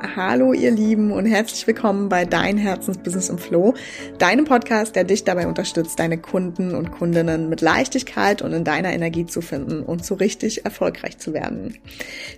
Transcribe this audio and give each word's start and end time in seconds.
Hallo 0.00 0.52
ihr 0.52 0.70
Lieben 0.70 1.10
und 1.10 1.26
herzlich 1.26 1.66
willkommen 1.66 2.08
bei 2.08 2.24
Dein 2.24 2.56
Herzensbusiness 2.56 3.30
im 3.30 3.38
Flow, 3.38 3.74
deinem 4.18 4.44
Podcast, 4.44 4.94
der 4.94 5.02
dich 5.02 5.24
dabei 5.24 5.48
unterstützt, 5.48 5.98
deine 5.98 6.18
Kunden 6.18 6.76
und 6.76 6.92
Kundinnen 6.92 7.48
mit 7.48 7.62
Leichtigkeit 7.62 8.40
und 8.40 8.52
in 8.52 8.62
deiner 8.62 8.92
Energie 8.92 9.26
zu 9.26 9.40
finden 9.40 9.82
und 9.82 10.04
so 10.04 10.14
richtig 10.14 10.64
erfolgreich 10.64 11.18
zu 11.18 11.34
werden. 11.34 11.78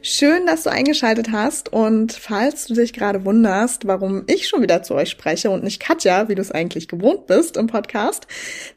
Schön, 0.01 0.47
dass 0.47 0.63
du 0.63 0.71
eingeschaltet 0.71 1.33
hast 1.33 1.71
und 1.71 2.15
falls 2.15 2.65
du 2.65 2.73
dich 2.73 2.95
gerade 2.95 3.27
wunderst, 3.27 3.87
warum 3.87 4.25
ich 4.27 4.49
schon 4.49 4.63
wieder 4.63 4.83
zu 4.83 4.95
euch 4.95 5.11
spreche 5.11 5.51
und 5.51 5.63
nicht 5.63 5.81
Katja, 5.81 6.31
wie 6.31 6.37
du 6.37 6.41
es 6.41 6.51
eigentlich 6.51 6.89
gewohnt 6.89 7.27
bist 7.27 7.59
im 7.59 7.67
Podcast, 7.67 8.27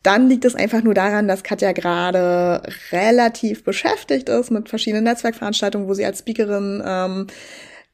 dann 0.04 0.28
liegt 0.28 0.44
es 0.44 0.56
einfach 0.56 0.84
nur 0.84 0.94
daran, 0.94 1.30
dass 1.30 1.44
Katja 1.44 1.72
gerade 1.72 2.64
relativ 2.92 3.64
beschäftigt 3.64 4.28
ist 4.28 4.52
mit 4.52 4.68
verschiedenen 4.68 5.06
Netzwerkveranstaltungen, 5.06 5.88
wo 5.88 5.94
sie 5.94 6.06
als 6.06 6.20
Speakerin 6.20 6.84
ähm, 6.86 7.28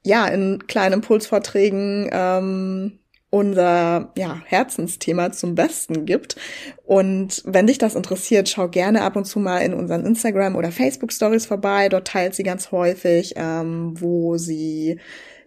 ja, 0.03 0.27
in 0.27 0.65
kleinen 0.67 0.95
Impulsvorträgen 0.95 2.09
ähm, 2.11 2.99
unser 3.31 4.11
ja, 4.17 4.41
Herzensthema 4.45 5.31
zum 5.31 5.55
Besten 5.55 6.05
gibt. 6.05 6.35
Und 6.83 7.43
wenn 7.45 7.67
dich 7.67 7.77
das 7.77 7.95
interessiert, 7.95 8.49
schau 8.49 8.67
gerne 8.67 9.03
ab 9.03 9.15
und 9.15 9.25
zu 9.25 9.39
mal 9.39 9.59
in 9.59 9.73
unseren 9.73 10.05
Instagram- 10.05 10.55
oder 10.55 10.71
Facebook-Stories 10.71 11.45
vorbei. 11.45 11.89
Dort 11.89 12.07
teilt 12.07 12.33
sie 12.33 12.43
ganz 12.43 12.71
häufig, 12.71 13.33
ähm, 13.35 13.93
wo 13.99 14.37
sie 14.37 14.99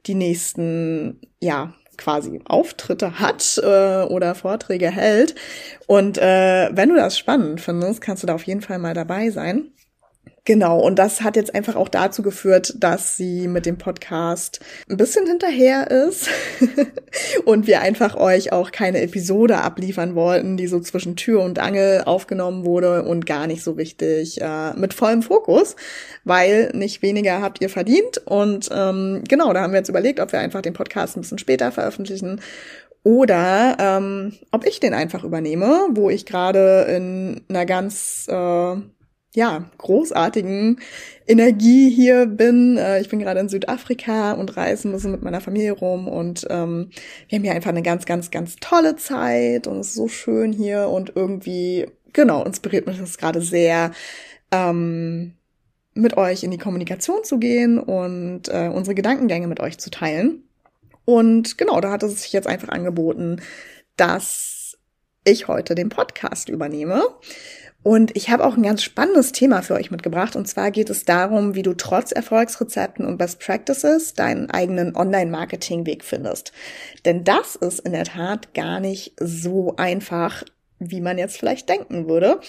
die 0.07 0.15
nächsten, 0.15 1.21
ja, 1.41 1.75
quasi 1.97 2.41
Auftritte 2.45 3.19
hat 3.19 3.61
äh, 3.63 4.03
oder 4.05 4.35
Vorträge 4.35 4.91
hält. 4.91 5.35
Und 5.87 6.19
äh, 6.19 6.71
wenn 6.73 6.89
du 6.89 6.97
das 6.97 7.19
spannend 7.19 7.61
findest, 7.61 8.01
kannst 8.01 8.23
du 8.23 8.27
da 8.27 8.35
auf 8.35 8.45
jeden 8.45 8.63
Fall 8.63 8.79
mal 8.79 8.95
dabei 8.95 9.31
sein. 9.31 9.73
Genau, 10.45 10.81
und 10.81 10.99
das 10.99 11.21
hat 11.21 11.37
jetzt 11.37 11.55
einfach 11.55 11.77
auch 11.77 11.89
dazu 11.89 12.21
geführt, 12.21 12.75
dass 12.77 13.17
sie 13.17 13.47
mit 13.47 13.65
dem 13.65 13.79
Podcast 13.79 14.59
ein 14.91 14.97
bisschen 14.97 15.25
hinterher 15.25 15.89
ist 15.89 16.29
und 17.45 17.69
wir 17.69 17.81
einfach 17.81 18.17
euch 18.17 18.53
auch 18.53 18.73
keine 18.73 19.03
Episode 19.03 19.59
abliefern 19.59 20.17
wollten, 20.17 20.57
die 20.57 20.67
so 20.67 20.81
zwischen 20.81 21.15
Tür 21.15 21.43
und 21.43 21.61
Angel 21.61 22.03
aufgenommen 22.07 22.65
wurde 22.65 23.05
und 23.05 23.25
gar 23.25 23.47
nicht 23.47 23.63
so 23.63 23.71
richtig 23.73 24.41
äh, 24.41 24.73
mit 24.75 24.95
vollem 24.95 25.23
Fokus, 25.23 25.77
weil 26.25 26.73
nicht 26.75 27.03
weniger 27.03 27.41
habt 27.41 27.61
ihr 27.61 27.71
verdient. 27.71 28.19
Und 28.25 28.69
ähm, 28.75 29.23
genau, 29.29 29.53
da 29.53 29.61
haben 29.61 29.73
wir 29.73 29.79
jetzt 29.79 29.91
überlegt, 29.91 30.19
ob 30.19 30.33
wir 30.33 30.41
einfach 30.41 30.63
den 30.63 30.75
Podcast 30.75 31.17
ein 31.17 31.21
bisschen 31.21 31.39
später 31.39 31.71
veröffentlichen 31.71 32.41
oder 33.05 33.77
ähm, 33.79 34.33
ob 34.51 34.67
ich 34.67 34.81
den 34.81 34.93
einfach 34.93 35.23
übernehme, 35.23 35.87
wo 35.91 36.11
ich 36.11 36.27
gerade 36.27 36.87
in 36.89 37.43
einer 37.49 37.65
ganz 37.65 38.27
äh, 38.29 38.77
ja, 39.35 39.71
großartigen 39.79 40.81
Energie 41.27 41.91
hier 41.91 42.27
bin. 42.27 42.77
Äh, 42.77 43.01
ich 43.01 43.09
bin 43.09 43.19
gerade 43.19 43.41
in 43.41 43.49
Südafrika 43.49 44.33
und 44.33 44.57
reise 44.57 44.89
ein 44.89 44.93
bisschen 44.93 45.13
mit 45.13 45.23
meiner 45.23 45.41
Familie 45.41 45.73
rum 45.73 46.07
und 46.07 46.47
ähm, 46.51 46.91
wir 47.29 47.37
haben 47.39 47.45
hier 47.45 47.55
einfach 47.55 47.71
eine 47.71 47.83
ganz, 47.83 48.05
ganz, 48.05 48.31
ganz 48.31 48.57
tolle 48.57 48.97
Zeit 48.97 49.67
und 49.67 49.79
es 49.79 49.89
ist 49.89 49.95
so 49.95 50.09
schön 50.09 50.53
hier 50.53 50.89
und 50.89 51.13
irgendwie, 51.15 51.87
genau, 52.13 52.45
inspiriert 52.45 52.87
mich 52.87 52.99
das 52.99 53.17
gerade 53.17 53.41
sehr, 53.41 53.93
ähm, 54.51 55.35
mit 55.95 56.17
euch 56.17 56.43
in 56.43 56.51
die 56.51 56.59
Kommunikation 56.59 57.25
zu 57.25 57.39
gehen 57.39 57.79
und 57.79 58.49
äh, 58.49 58.69
unsere 58.69 58.95
Gedankengänge 58.95 59.47
mit 59.47 59.61
euch 59.61 59.79
zu 59.79 59.91
teilen. 59.91 60.45
Und 61.05 61.59
genau, 61.59 61.81
da 61.81 61.91
hat 61.91 62.03
es 62.03 62.23
sich 62.23 62.33
jetzt 62.33 62.47
einfach 62.47 62.69
angeboten, 62.69 63.43
dass 63.97 64.79
ich 65.25 65.49
heute 65.49 65.75
den 65.75 65.89
Podcast 65.89 66.49
übernehme. 66.49 67.05
Und 67.83 68.17
ich 68.17 68.31
habe 68.31 68.45
auch 68.45 68.57
ein 68.57 68.63
ganz 68.63 68.83
spannendes 68.83 69.33
Thema 69.33 69.63
für 69.63 69.75
euch 69.75 69.91
mitgebracht. 69.91 70.37
Und 70.37 70.47
zwar 70.47 70.71
geht 70.71 70.89
es 70.89 71.05
darum, 71.05 71.55
wie 71.55 71.63
du 71.63 71.75
trotz 71.75 72.13
Erfolgsrezepten 72.13 73.05
und 73.05 73.19
Best 73.19 73.41
Practices 73.41 74.15
deinen 74.15 74.51
eigenen 74.51 74.95
Online-Marketing-Weg 74.95 76.05
findest. 76.05 76.53
Denn 77.05 77.25
das 77.25 77.57
ist 77.57 77.81
in 77.81 77.93
der 77.93 78.05
Tat 78.05 78.55
gar 78.55 78.79
nicht 78.79 79.15
so 79.19 79.75
einfach, 79.77 80.45
wie 80.91 81.01
man 81.01 81.19
jetzt 81.19 81.39
vielleicht 81.39 81.69
denken 81.69 82.09
würde. 82.09 82.41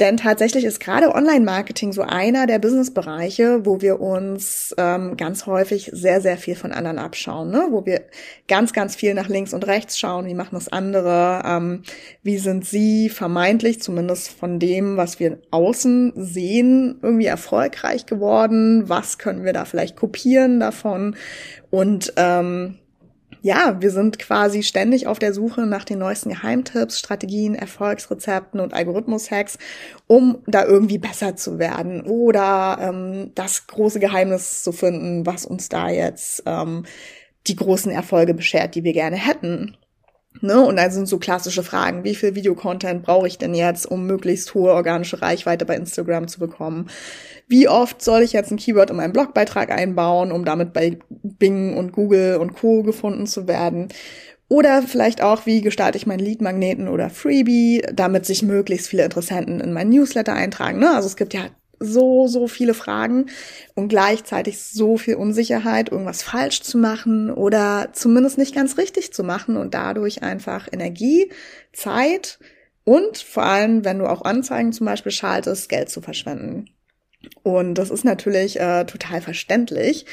Denn 0.00 0.16
tatsächlich 0.16 0.64
ist 0.64 0.80
gerade 0.80 1.14
Online-Marketing 1.14 1.92
so 1.92 2.02
einer 2.02 2.46
der 2.46 2.58
Business-Bereiche, 2.58 3.64
wo 3.64 3.80
wir 3.80 4.00
uns 4.00 4.74
ähm, 4.78 5.16
ganz 5.16 5.46
häufig 5.46 5.90
sehr, 5.92 6.20
sehr 6.20 6.36
viel 6.36 6.56
von 6.56 6.72
anderen 6.72 6.98
abschauen, 6.98 7.50
ne? 7.50 7.68
wo 7.70 7.86
wir 7.86 8.02
ganz, 8.48 8.72
ganz 8.72 8.96
viel 8.96 9.14
nach 9.14 9.28
links 9.28 9.52
und 9.52 9.66
rechts 9.66 9.98
schauen, 9.98 10.26
wie 10.26 10.34
machen 10.34 10.54
das 10.54 10.68
andere, 10.68 11.42
ähm, 11.44 11.82
wie 12.22 12.38
sind 12.38 12.64
sie 12.64 13.08
vermeintlich, 13.08 13.82
zumindest 13.82 14.30
von 14.30 14.58
dem, 14.58 14.96
was 14.96 15.20
wir 15.20 15.38
außen 15.50 16.12
sehen, 16.16 16.98
irgendwie 17.02 17.26
erfolgreich 17.26 18.06
geworden, 18.06 18.88
was 18.88 19.18
können 19.18 19.44
wir 19.44 19.52
da 19.52 19.64
vielleicht 19.64 19.96
kopieren 19.96 20.60
davon 20.60 21.16
und 21.70 22.12
ähm, 22.16 22.79
ja, 23.42 23.76
wir 23.80 23.90
sind 23.90 24.18
quasi 24.18 24.62
ständig 24.62 25.06
auf 25.06 25.18
der 25.18 25.32
Suche 25.32 25.66
nach 25.66 25.84
den 25.84 25.98
neuesten 25.98 26.30
Geheimtipps, 26.30 26.98
Strategien, 26.98 27.54
Erfolgsrezepten 27.54 28.60
und 28.60 28.74
Algorithmus-Hacks, 28.74 29.58
um 30.06 30.38
da 30.46 30.64
irgendwie 30.64 30.98
besser 30.98 31.36
zu 31.36 31.58
werden 31.58 32.02
oder 32.02 32.78
ähm, 32.80 33.32
das 33.34 33.66
große 33.66 34.00
Geheimnis 34.00 34.62
zu 34.62 34.72
finden, 34.72 35.26
was 35.26 35.46
uns 35.46 35.68
da 35.68 35.88
jetzt 35.88 36.42
ähm, 36.46 36.84
die 37.46 37.56
großen 37.56 37.90
Erfolge 37.90 38.34
beschert, 38.34 38.74
die 38.74 38.84
wir 38.84 38.92
gerne 38.92 39.16
hätten. 39.16 39.76
Ne? 40.40 40.60
Und 40.60 40.76
dann 40.76 40.90
sind 40.90 41.06
so 41.06 41.18
klassische 41.18 41.62
Fragen, 41.62 42.04
wie 42.04 42.14
viel 42.14 42.34
Videocontent 42.34 43.02
brauche 43.02 43.26
ich 43.26 43.38
denn 43.38 43.54
jetzt, 43.54 43.86
um 43.86 44.06
möglichst 44.06 44.54
hohe 44.54 44.72
organische 44.72 45.20
Reichweite 45.20 45.64
bei 45.64 45.76
Instagram 45.76 46.28
zu 46.28 46.40
bekommen? 46.40 46.88
Wie 47.48 47.68
oft 47.68 48.02
soll 48.02 48.22
ich 48.22 48.32
jetzt 48.32 48.50
ein 48.50 48.56
Keyword 48.56 48.90
in 48.90 48.96
meinen 48.96 49.12
Blogbeitrag 49.12 49.70
einbauen, 49.70 50.32
um 50.32 50.44
damit 50.44 50.72
bei 50.72 50.98
Bing 51.08 51.76
und 51.76 51.92
Google 51.92 52.36
und 52.36 52.54
Co. 52.54 52.82
gefunden 52.82 53.26
zu 53.26 53.48
werden? 53.48 53.88
Oder 54.48 54.82
vielleicht 54.82 55.22
auch, 55.22 55.46
wie 55.46 55.60
gestalte 55.60 55.96
ich 55.96 56.08
meinen 56.08 56.18
Lead-Magneten 56.18 56.88
oder 56.88 57.08
Freebie, 57.08 57.82
damit 57.92 58.26
sich 58.26 58.42
möglichst 58.42 58.88
viele 58.88 59.04
Interessenten 59.04 59.60
in 59.60 59.72
meinen 59.72 59.90
Newsletter 59.90 60.32
eintragen. 60.32 60.80
Ne? 60.80 60.90
Also 60.92 61.06
es 61.06 61.16
gibt 61.16 61.34
ja 61.34 61.42
so, 61.80 62.28
so 62.28 62.46
viele 62.46 62.74
Fragen 62.74 63.26
und 63.74 63.88
gleichzeitig 63.88 64.62
so 64.62 64.98
viel 64.98 65.14
Unsicherheit, 65.14 65.90
irgendwas 65.90 66.22
falsch 66.22 66.60
zu 66.60 66.78
machen 66.78 67.30
oder 67.30 67.88
zumindest 67.92 68.38
nicht 68.38 68.54
ganz 68.54 68.76
richtig 68.76 69.12
zu 69.12 69.24
machen 69.24 69.56
und 69.56 69.72
dadurch 69.72 70.22
einfach 70.22 70.68
Energie, 70.70 71.32
Zeit 71.72 72.38
und 72.84 73.18
vor 73.18 73.44
allem, 73.44 73.84
wenn 73.84 73.98
du 73.98 74.06
auch 74.06 74.22
Anzeigen 74.22 74.72
zum 74.72 74.86
Beispiel 74.86 75.12
schaltest, 75.12 75.68
Geld 75.68 75.88
zu 75.88 76.00
verschwenden. 76.02 76.66
Und 77.42 77.74
das 77.74 77.90
ist 77.90 78.04
natürlich 78.04 78.60
äh, 78.60 78.84
total 78.84 79.20
verständlich. 79.20 80.06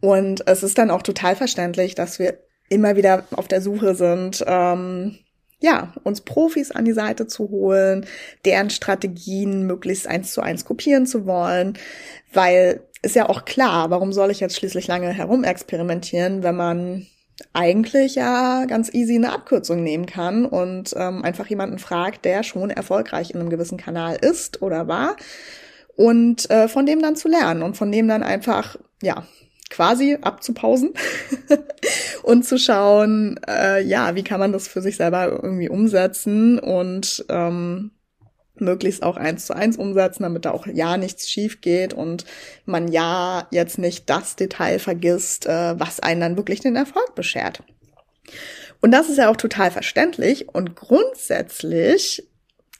Und 0.00 0.46
es 0.46 0.62
ist 0.62 0.78
dann 0.78 0.90
auch 0.90 1.02
total 1.02 1.36
verständlich, 1.36 1.94
dass 1.94 2.18
wir 2.18 2.38
immer 2.68 2.96
wieder 2.96 3.26
auf 3.32 3.48
der 3.48 3.60
Suche 3.60 3.94
sind, 3.94 4.44
ähm, 4.46 5.18
ja, 5.64 5.94
uns 6.02 6.20
Profis 6.20 6.70
an 6.70 6.84
die 6.84 6.92
Seite 6.92 7.26
zu 7.26 7.48
holen, 7.48 8.04
deren 8.44 8.68
Strategien 8.68 9.66
möglichst 9.66 10.06
eins 10.06 10.34
zu 10.34 10.42
eins 10.42 10.66
kopieren 10.66 11.06
zu 11.06 11.24
wollen, 11.24 11.78
weil 12.34 12.82
ist 13.00 13.16
ja 13.16 13.28
auch 13.30 13.46
klar, 13.46 13.88
warum 13.88 14.12
soll 14.12 14.30
ich 14.30 14.40
jetzt 14.40 14.56
schließlich 14.56 14.88
lange 14.88 15.08
herumexperimentieren, 15.08 16.42
wenn 16.42 16.56
man 16.56 17.06
eigentlich 17.54 18.14
ja 18.14 18.66
ganz 18.66 18.92
easy 18.92 19.16
eine 19.16 19.32
Abkürzung 19.32 19.82
nehmen 19.82 20.04
kann 20.04 20.44
und 20.44 20.94
ähm, 20.96 21.24
einfach 21.24 21.46
jemanden 21.46 21.78
fragt, 21.78 22.26
der 22.26 22.42
schon 22.42 22.68
erfolgreich 22.68 23.30
in 23.30 23.40
einem 23.40 23.50
gewissen 23.50 23.78
Kanal 23.78 24.16
ist 24.16 24.60
oder 24.60 24.86
war 24.86 25.16
und 25.96 26.48
äh, 26.50 26.68
von 26.68 26.84
dem 26.84 27.00
dann 27.00 27.16
zu 27.16 27.28
lernen 27.28 27.62
und 27.62 27.76
von 27.76 27.90
dem 27.90 28.06
dann 28.06 28.22
einfach 28.22 28.76
ja 29.02 29.26
quasi 29.74 30.16
abzupausen 30.20 30.94
und 32.22 32.44
zu 32.44 32.58
schauen, 32.58 33.40
äh, 33.48 33.82
ja, 33.82 34.14
wie 34.14 34.22
kann 34.22 34.38
man 34.38 34.52
das 34.52 34.68
für 34.68 34.80
sich 34.80 34.96
selber 34.96 35.40
irgendwie 35.42 35.68
umsetzen 35.68 36.60
und 36.60 37.24
ähm, 37.28 37.90
möglichst 38.54 39.02
auch 39.02 39.16
eins 39.16 39.46
zu 39.46 39.54
eins 39.54 39.76
umsetzen, 39.76 40.22
damit 40.22 40.44
da 40.44 40.52
auch 40.52 40.68
ja 40.68 40.96
nichts 40.96 41.28
schief 41.28 41.60
geht 41.60 41.92
und 41.92 42.24
man 42.66 42.86
ja 42.86 43.48
jetzt 43.50 43.78
nicht 43.78 44.08
das 44.08 44.36
Detail 44.36 44.78
vergisst, 44.78 45.46
äh, 45.46 45.78
was 45.78 45.98
einen 45.98 46.20
dann 46.20 46.36
wirklich 46.36 46.60
den 46.60 46.76
Erfolg 46.76 47.16
beschert. 47.16 47.64
Und 48.80 48.92
das 48.92 49.08
ist 49.08 49.18
ja 49.18 49.28
auch 49.28 49.36
total 49.36 49.72
verständlich 49.72 50.48
und 50.54 50.76
grundsätzlich 50.76 52.28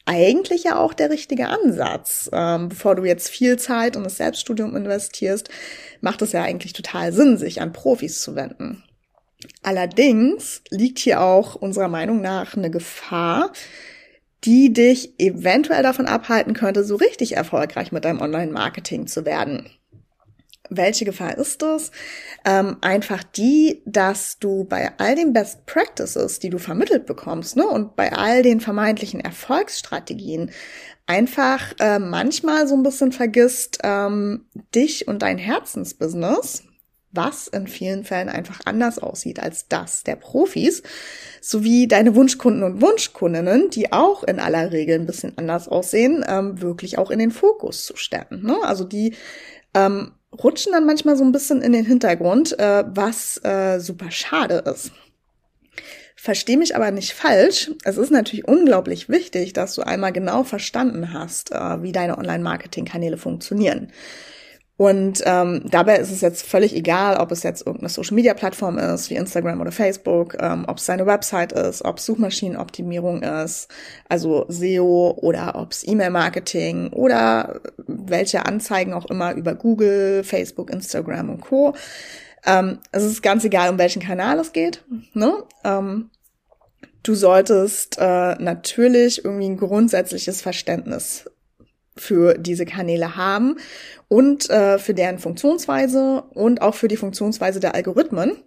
eigentlich 0.07 0.65
ja 0.65 0.79
auch 0.79 0.95
der 0.95 1.11
richtige 1.11 1.49
Ansatz. 1.49 2.31
Ähm, 2.33 2.69
bevor 2.69 2.95
du 2.95 3.05
jetzt 3.05 3.29
viel 3.29 3.59
Zeit 3.59 3.97
in 3.97 4.05
das 4.05 4.19
Selbststudium 4.19 4.77
investierst, 4.77 5.49
macht 6.01 6.23
es 6.23 6.33
ja 6.33 6.43
eigentlich 6.43 6.73
total 6.73 7.13
Sinn, 7.13 7.39
sich 7.39 7.61
an 7.61 7.73
Profis 7.73 8.21
zu 8.21 8.35
wenden. 8.35 8.85
Allerdings 9.63 10.63
liegt 10.71 10.99
hier 10.99 11.21
auch 11.21 11.55
unserer 11.55 11.89
Meinung 11.89 12.21
nach 12.21 12.57
eine 12.57 12.71
Gefahr, 12.71 13.53
die 14.45 14.73
dich 14.73 15.19
eventuell 15.19 15.83
davon 15.83 16.07
abhalten 16.07 16.53
könnte, 16.53 16.85
so 16.85 16.97
richtig 16.97 17.37
erfolgreich 17.37 17.93
mit 17.93 18.05
deinem 18.05 18.21
Online-Marketing 18.21 19.07
zu 19.07 19.25
werden. 19.25 19.71
Welche 20.71 21.05
Gefahr 21.05 21.37
ist 21.37 21.61
das? 21.61 21.91
Ähm, 22.47 22.79
einfach 22.81 23.23
die, 23.23 23.83
dass 23.85 24.39
du 24.39 24.65
bei 24.65 24.93
all 24.99 25.15
den 25.15 25.33
Best 25.33 25.67
Practices, 25.67 26.39
die 26.39 26.49
du 26.49 26.59
vermittelt 26.59 27.07
bekommst, 27.07 27.57
ne, 27.57 27.67
und 27.67 27.97
bei 27.97 28.13
all 28.13 28.43
den 28.43 28.61
vermeintlichen 28.61 29.21
Erfolgsstrategien 29.21 30.51
einfach 31.07 31.75
äh, 31.81 31.99
manchmal 31.99 32.67
so 32.67 32.75
ein 32.75 32.83
bisschen 32.83 33.13
vergisst, 33.13 33.79
ähm, 33.83 34.47
dich 34.75 35.07
und 35.07 35.21
dein 35.21 35.37
Herzensbusiness, 35.37 36.65
was 37.13 37.47
in 37.47 37.67
vielen 37.67 38.05
Fällen 38.05 38.29
einfach 38.29 38.61
anders 38.65 38.99
aussieht 38.99 39.41
als 39.41 39.69
das 39.69 40.03
der 40.03 40.17
Profis, 40.17 40.83
sowie 41.41 41.87
deine 41.87 42.15
Wunschkunden 42.15 42.63
und 42.63 42.81
Wunschkundinnen, 42.81 43.71
die 43.71 43.93
auch 43.93 44.25
in 44.25 44.41
aller 44.41 44.73
Regel 44.73 44.99
ein 44.99 45.07
bisschen 45.07 45.37
anders 45.37 45.69
aussehen, 45.69 46.25
ähm, 46.27 46.61
wirklich 46.61 46.99
auch 46.99 47.11
in 47.11 47.19
den 47.19 47.31
Fokus 47.31 47.85
zu 47.85 47.97
stellen. 47.97 48.43
Ne? 48.43 48.57
Also 48.63 48.85
die 48.85 49.15
ähm, 49.75 50.13
rutschen 50.43 50.73
dann 50.73 50.87
manchmal 50.87 51.17
so 51.17 51.25
ein 51.25 51.33
bisschen 51.33 51.63
in 51.63 51.73
den 51.73 51.85
Hintergrund, 51.85 52.59
äh, 52.59 52.85
was 52.87 53.41
äh, 53.45 53.79
super 53.79 54.11
schade 54.11 54.65
ist. 54.67 54.93
Versteh 56.17 56.57
mich 56.57 56.75
aber 56.75 56.91
nicht 56.91 57.13
falsch. 57.13 57.71
Es 57.85 57.99
ist 57.99 58.11
natürlich 58.11 58.49
unglaublich 58.49 59.09
wichtig, 59.09 59.53
dass 59.53 59.75
du 59.75 59.83
einmal 59.83 60.13
genau 60.13 60.43
verstanden 60.43 61.13
hast, 61.13 61.53
äh, 61.53 61.83
wie 61.83 61.93
deine 61.93 62.17
Online-Marketing-Kanäle 62.17 63.19
funktionieren. 63.19 63.93
Und 64.77 65.23
ähm, 65.25 65.63
dabei 65.71 65.99
ist 65.99 66.11
es 66.11 66.21
jetzt 66.21 66.45
völlig 66.45 66.75
egal, 66.75 67.19
ob 67.19 67.31
es 67.31 67.45
jetzt 67.45 67.65
irgendeine 67.65 67.91
Social-Media-Plattform 67.91 68.79
ist, 68.79 69.09
wie 69.09 69.15
Instagram 69.15 69.61
oder 69.61 69.71
Facebook, 69.71 70.37
ähm, 70.41 70.65
ob 70.67 70.79
es 70.79 70.87
deine 70.87 71.07
Website 71.07 71.53
ist, 71.53 71.85
ob 71.85 71.99
es 71.99 72.07
Suchmaschinenoptimierung 72.07 73.23
ist, 73.23 73.69
also 74.09 74.47
SEO 74.49 75.17
oder 75.23 75.55
ob 75.55 75.71
es 75.71 75.87
E-Mail-Marketing 75.87 76.89
oder 76.89 77.61
welche 77.87 78.47
Anzeigen 78.47 78.95
auch 78.95 79.07
immer 79.07 79.35
über 79.35 79.55
Google, 79.55 80.25
Facebook, 80.25 80.71
Instagram 80.71 81.31
und 81.31 81.41
Co. 81.41 81.75
Ähm, 82.45 82.81
es 82.91 83.05
ist 83.05 83.23
ganz 83.23 83.45
egal, 83.45 83.71
um 83.71 83.79
welchen 83.79 84.03
Kanal 84.03 84.41
es 84.41 84.53
geht. 84.53 84.85
Ne? 85.13 85.35
Ähm, 85.63 86.11
du 87.05 87.15
solltest 87.15 87.97
äh, 88.01 88.35
natürlich 88.43 89.25
irgendwie 89.25 89.51
ein 89.51 89.57
grundsätzliches 89.57 90.43
Verständnis 90.43 91.27
für 91.97 92.35
diese 92.35 92.67
Kanäle 92.67 93.17
haben 93.17 93.57
und 94.09 94.51
äh, 94.51 94.79
für 94.79 94.95
deren 94.95 95.19
Funktionsweise 95.19 96.25
und 96.35 96.63
auch 96.63 96.75
für 96.75 96.89
die 96.89 96.97
Funktionsweise 96.97 97.61
der 97.61 97.75
Algorithmen. 97.75 98.43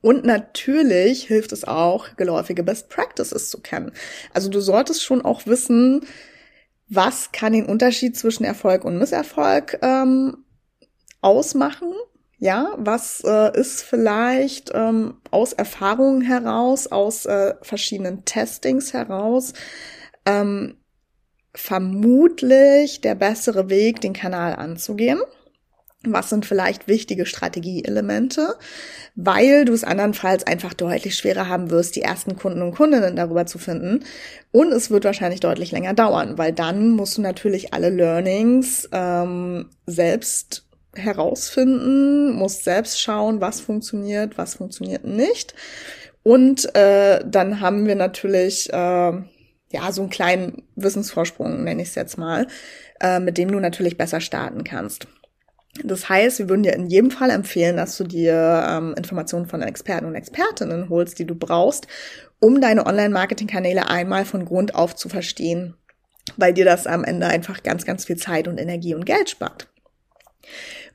Und 0.00 0.24
natürlich 0.24 1.24
hilft 1.24 1.52
es 1.52 1.64
auch, 1.64 2.16
geläufige 2.16 2.62
Best 2.62 2.88
Practices 2.88 3.50
zu 3.50 3.60
kennen. 3.60 3.92
Also 4.34 4.50
du 4.50 4.60
solltest 4.60 5.02
schon 5.02 5.24
auch 5.24 5.46
wissen, 5.46 6.06
was 6.88 7.32
kann 7.32 7.52
den 7.52 7.66
Unterschied 7.66 8.16
zwischen 8.16 8.44
Erfolg 8.44 8.84
und 8.84 8.98
Misserfolg 8.98 9.78
ähm, 9.82 10.44
ausmachen. 11.20 11.92
Ja, 12.40 12.74
was 12.76 13.22
äh, 13.24 13.58
ist 13.58 13.82
vielleicht 13.82 14.70
ähm, 14.72 15.16
aus 15.32 15.52
Erfahrungen 15.52 16.22
heraus, 16.22 16.86
aus 16.86 17.26
äh, 17.26 17.54
verschiedenen 17.62 18.24
Testings 18.24 18.92
heraus 18.92 19.54
ähm, 20.24 20.76
vermutlich 21.54 23.00
der 23.00 23.14
bessere 23.14 23.70
Weg, 23.70 24.00
den 24.00 24.12
Kanal 24.12 24.54
anzugehen. 24.54 25.20
Was 26.04 26.30
sind 26.30 26.46
vielleicht 26.46 26.86
wichtige 26.86 27.26
Strategieelemente, 27.26 28.54
weil 29.16 29.64
du 29.64 29.72
es 29.72 29.82
andernfalls 29.82 30.46
einfach 30.46 30.72
deutlich 30.72 31.16
schwerer 31.16 31.48
haben 31.48 31.70
wirst, 31.70 31.96
die 31.96 32.02
ersten 32.02 32.36
Kunden 32.36 32.62
und 32.62 32.76
Kundinnen 32.76 33.16
darüber 33.16 33.46
zu 33.46 33.58
finden. 33.58 34.04
Und 34.52 34.70
es 34.70 34.90
wird 34.90 35.04
wahrscheinlich 35.04 35.40
deutlich 35.40 35.72
länger 35.72 35.94
dauern, 35.94 36.38
weil 36.38 36.52
dann 36.52 36.90
musst 36.90 37.18
du 37.18 37.22
natürlich 37.22 37.74
alle 37.74 37.90
Learnings 37.90 38.88
ähm, 38.92 39.70
selbst 39.86 40.68
herausfinden, 40.94 42.32
musst 42.32 42.62
selbst 42.62 43.00
schauen, 43.00 43.40
was 43.40 43.60
funktioniert, 43.60 44.38
was 44.38 44.54
funktioniert 44.54 45.04
nicht. 45.04 45.54
Und 46.22 46.74
äh, 46.76 47.24
dann 47.26 47.60
haben 47.60 47.86
wir 47.86 47.96
natürlich 47.96 48.72
äh, 48.72 49.12
ja, 49.70 49.92
so 49.92 50.02
einen 50.02 50.10
kleinen 50.10 50.62
Wissensvorsprung, 50.76 51.64
nenne 51.64 51.82
ich 51.82 51.88
es 51.88 51.94
jetzt 51.94 52.18
mal, 52.18 52.46
äh, 53.00 53.20
mit 53.20 53.38
dem 53.38 53.50
du 53.50 53.60
natürlich 53.60 53.96
besser 53.96 54.20
starten 54.20 54.64
kannst. 54.64 55.06
Das 55.84 56.08
heißt, 56.08 56.38
wir 56.38 56.48
würden 56.48 56.62
dir 56.62 56.72
in 56.72 56.86
jedem 56.86 57.10
Fall 57.10 57.30
empfehlen, 57.30 57.76
dass 57.76 57.96
du 57.96 58.04
dir 58.04 58.66
ähm, 58.68 58.94
Informationen 58.96 59.46
von 59.46 59.62
Experten 59.62 60.06
und 60.06 60.14
Expertinnen 60.14 60.88
holst, 60.88 61.18
die 61.18 61.26
du 61.26 61.34
brauchst, 61.34 61.86
um 62.40 62.60
deine 62.60 62.86
Online-Marketing-Kanäle 62.86 63.88
einmal 63.88 64.24
von 64.24 64.44
Grund 64.44 64.74
auf 64.74 64.96
zu 64.96 65.08
verstehen, 65.08 65.74
weil 66.36 66.54
dir 66.54 66.64
das 66.64 66.86
am 66.86 67.04
Ende 67.04 67.26
einfach 67.26 67.62
ganz, 67.62 67.84
ganz 67.84 68.06
viel 68.06 68.16
Zeit 68.16 68.48
und 68.48 68.58
Energie 68.58 68.94
und 68.94 69.06
Geld 69.06 69.30
spart. 69.30 69.68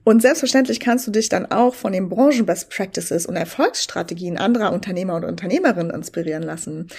Und 0.04 0.22
selbstverständlich 0.22 0.80
kannst 0.80 1.08
du 1.08 1.12
dich 1.12 1.30
dann 1.30 1.50
auch 1.50 1.76
von 1.76 1.94
den 1.94 2.10
Branchen-Best 2.10 2.70
Practices 2.70 3.26
und 3.26 3.38
Erfolgsstrategien 3.38 4.38
anderer 4.38 4.74
Unternehmer 4.74 5.16
und 5.16 5.24
Unternehmerinnen 5.24 5.96
inspirieren 5.96 6.44
lassen. 6.44 6.90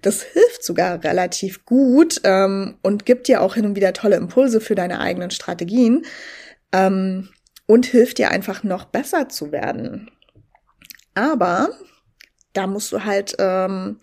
Das 0.00 0.22
hilft 0.22 0.64
sogar 0.64 1.04
relativ 1.04 1.66
gut 1.66 2.20
ähm, 2.24 2.78
und 2.82 3.04
gibt 3.04 3.28
dir 3.28 3.42
auch 3.42 3.54
hin 3.54 3.66
und 3.66 3.76
wieder 3.76 3.92
tolle 3.92 4.16
Impulse 4.16 4.60
für 4.60 4.74
deine 4.74 5.00
eigenen 5.00 5.30
Strategien 5.30 6.06
ähm, 6.72 7.28
und 7.66 7.86
hilft 7.86 8.18
dir 8.18 8.30
einfach 8.30 8.62
noch 8.62 8.86
besser 8.86 9.28
zu 9.28 9.52
werden. 9.52 10.10
Aber 11.14 11.68
da 12.54 12.66
musst 12.66 12.92
du 12.92 13.04
halt 13.04 13.34
ähm, 13.38 14.00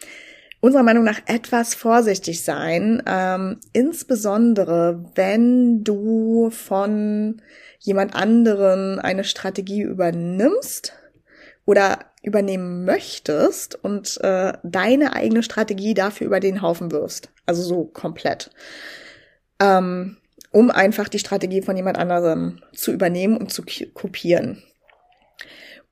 unserer 0.62 0.84
Meinung 0.84 1.04
nach 1.04 1.20
etwas 1.26 1.76
vorsichtig 1.76 2.44
sein, 2.44 3.04
ähm, 3.06 3.60
insbesondere 3.74 5.04
wenn 5.16 5.84
du 5.84 6.50
von 6.52 7.42
jemand 7.80 8.16
anderen 8.16 9.00
eine 9.00 9.24
Strategie 9.24 9.82
übernimmst 9.82 10.94
oder 11.66 12.06
übernehmen 12.24 12.86
möchtest 12.86 13.84
und 13.84 14.20
äh, 14.22 14.54
deine 14.64 15.14
eigene 15.14 15.42
Strategie 15.42 15.96
dafür 15.96 16.28
über 16.28 16.40
den 16.40 16.62
Haufen 16.62 16.92
wirfst. 16.92 17.32
Also 17.48 17.64
so 17.64 17.86
komplett. 17.86 18.52
Ähm, 19.60 20.18
um 20.52 20.70
einfach 20.70 21.08
die 21.08 21.20
Strategie 21.20 21.62
von 21.62 21.76
jemand 21.76 21.98
anderem 21.98 22.62
zu 22.74 22.92
übernehmen 22.92 23.38
und 23.38 23.52
zu 23.52 23.64
kopieren. 23.94 24.62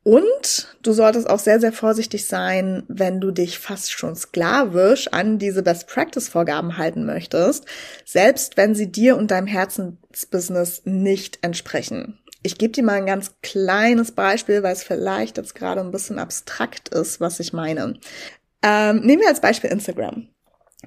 Und 0.10 0.76
du 0.82 0.92
solltest 0.92 1.30
auch 1.30 1.38
sehr, 1.38 1.60
sehr 1.60 1.72
vorsichtig 1.72 2.26
sein, 2.26 2.82
wenn 2.88 3.22
du 3.22 3.30
dich 3.30 3.60
fast 3.60 3.92
schon 3.92 4.16
sklavisch 4.16 5.08
an 5.10 5.38
diese 5.38 5.62
Best-Practice-Vorgaben 5.62 6.80
halten 6.80 7.06
möchtest, 7.06 7.66
selbst 8.06 8.58
wenn 8.58 8.74
sie 8.74 8.92
dir 8.92 9.18
und 9.18 9.30
deinem 9.30 9.46
Herzensbusiness 9.46 10.82
nicht 10.86 11.38
entsprechen. 11.44 12.18
Ich 12.42 12.58
gebe 12.58 12.74
dir 12.74 12.84
mal 12.84 12.94
ein 12.94 13.06
ganz 13.06 13.36
kleines 13.44 14.12
Beispiel, 14.14 14.64
weil 14.64 14.74
es 14.74 14.82
vielleicht 14.82 15.38
jetzt 15.38 15.54
gerade 15.54 15.82
ein 15.82 15.92
bisschen 15.92 16.18
abstrakt 16.18 16.90
ist, 16.90 17.22
was 17.22 17.40
ich 17.40 17.54
meine. 17.54 17.94
Ähm, 18.64 19.02
nehmen 19.02 19.22
wir 19.22 19.30
als 19.30 19.42
Beispiel 19.42 19.70
Instagram. 19.70 20.28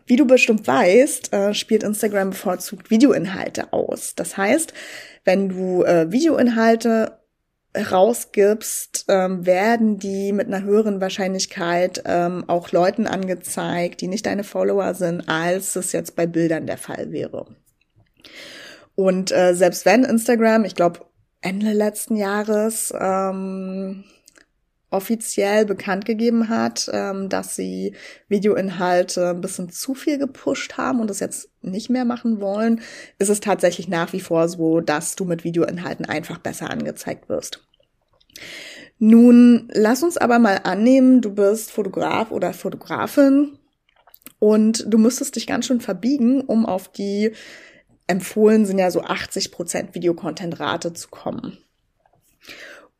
Wie 0.04 0.16
du 0.16 0.26
bestimmt 0.26 0.66
weißt, 0.66 1.32
äh, 1.32 1.54
spielt 1.54 1.84
Instagram 1.84 2.30
bevorzugt 2.30 2.90
Videoinhalte 2.90 3.72
aus. 3.72 4.16
Das 4.16 4.36
heißt, 4.36 4.74
wenn 5.24 5.48
du 5.48 5.84
äh, 5.84 6.10
Videoinhalte 6.10 7.21
rausgibst, 7.76 9.06
ähm, 9.08 9.46
werden 9.46 9.98
die 9.98 10.32
mit 10.32 10.46
einer 10.46 10.62
höheren 10.62 11.00
Wahrscheinlichkeit 11.00 12.02
ähm, 12.04 12.44
auch 12.46 12.70
Leuten 12.72 13.06
angezeigt, 13.06 14.00
die 14.00 14.08
nicht 14.08 14.26
deine 14.26 14.44
Follower 14.44 14.94
sind, 14.94 15.28
als 15.28 15.76
es 15.76 15.92
jetzt 15.92 16.14
bei 16.14 16.26
Bildern 16.26 16.66
der 16.66 16.78
Fall 16.78 17.12
wäre. 17.12 17.46
Und 18.94 19.32
äh, 19.32 19.54
selbst 19.54 19.86
wenn 19.86 20.04
Instagram, 20.04 20.64
ich 20.64 20.74
glaube 20.74 21.00
Ende 21.40 21.72
letzten 21.72 22.16
Jahres 22.16 22.92
ähm, 22.98 24.04
offiziell 24.92 25.64
bekannt 25.64 26.04
gegeben 26.04 26.48
hat, 26.48 26.90
ähm, 26.92 27.28
dass 27.28 27.56
sie 27.56 27.94
Videoinhalte 28.28 29.30
ein 29.30 29.40
bisschen 29.40 29.70
zu 29.70 29.94
viel 29.94 30.18
gepusht 30.18 30.76
haben 30.76 31.00
und 31.00 31.08
das 31.08 31.20
jetzt 31.20 31.48
nicht 31.62 31.90
mehr 31.90 32.04
machen 32.04 32.40
wollen, 32.40 32.80
ist 33.18 33.30
es 33.30 33.40
tatsächlich 33.40 33.88
nach 33.88 34.12
wie 34.12 34.20
vor 34.20 34.48
so, 34.48 34.80
dass 34.80 35.16
du 35.16 35.24
mit 35.24 35.44
Videoinhalten 35.44 36.06
einfach 36.06 36.38
besser 36.38 36.70
angezeigt 36.70 37.28
wirst. 37.28 37.66
Nun, 38.98 39.68
lass 39.72 40.02
uns 40.02 40.16
aber 40.16 40.38
mal 40.38 40.60
annehmen, 40.64 41.20
du 41.20 41.34
bist 41.34 41.72
Fotograf 41.72 42.30
oder 42.30 42.52
Fotografin 42.52 43.58
und 44.38 44.84
du 44.86 44.98
müsstest 44.98 45.36
dich 45.36 45.46
ganz 45.46 45.66
schön 45.66 45.80
verbiegen, 45.80 46.40
um 46.42 46.66
auf 46.66 46.90
die 46.90 47.32
empfohlen 48.06 48.66
sind 48.66 48.78
ja 48.78 48.90
so 48.90 49.02
80 49.02 49.52
Prozent 49.52 49.94
Videocontent-Rate 49.94 50.92
zu 50.92 51.08
kommen. 51.08 51.58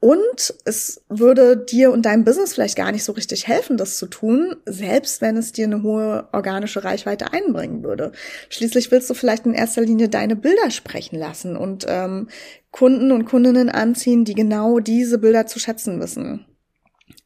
Und 0.04 0.52
es 0.64 1.00
würde 1.09 1.56
dir 1.56 1.92
und 1.92 2.02
deinem 2.02 2.25
Business 2.25 2.54
vielleicht 2.54 2.75
gar 2.75 2.90
nicht 2.90 3.04
so 3.04 3.12
richtig 3.12 3.47
helfen, 3.47 3.76
das 3.76 3.99
zu 3.99 4.09
tun, 4.09 4.56
selbst 4.66 5.21
wenn 5.21 5.37
es 5.37 5.52
dir 5.52 5.66
eine 5.66 5.85
hohe 5.85 6.28
organische 6.32 6.82
Reichweite 6.82 7.32
einbringen 7.32 7.85
würde. 7.85 8.11
Schließlich 8.49 8.90
willst 8.90 9.09
du 9.11 9.14
vielleicht 9.14 9.47
in 9.47 9.54
erster 9.54 9.82
Linie 9.82 10.09
deine 10.09 10.35
Bilder 10.35 10.73
sprechen 10.73 11.21
lassen 11.21 11.56
und 11.56 11.87
ähm, 11.88 12.28
Kunden 12.73 13.12
und 13.12 13.26
Kundinnen 13.26 13.68
anziehen, 13.68 14.25
die 14.25 14.35
genau 14.35 14.80
diese 14.80 15.18
Bilder 15.18 15.47
zu 15.47 15.61
schätzen 15.61 16.00
wissen. 16.00 16.47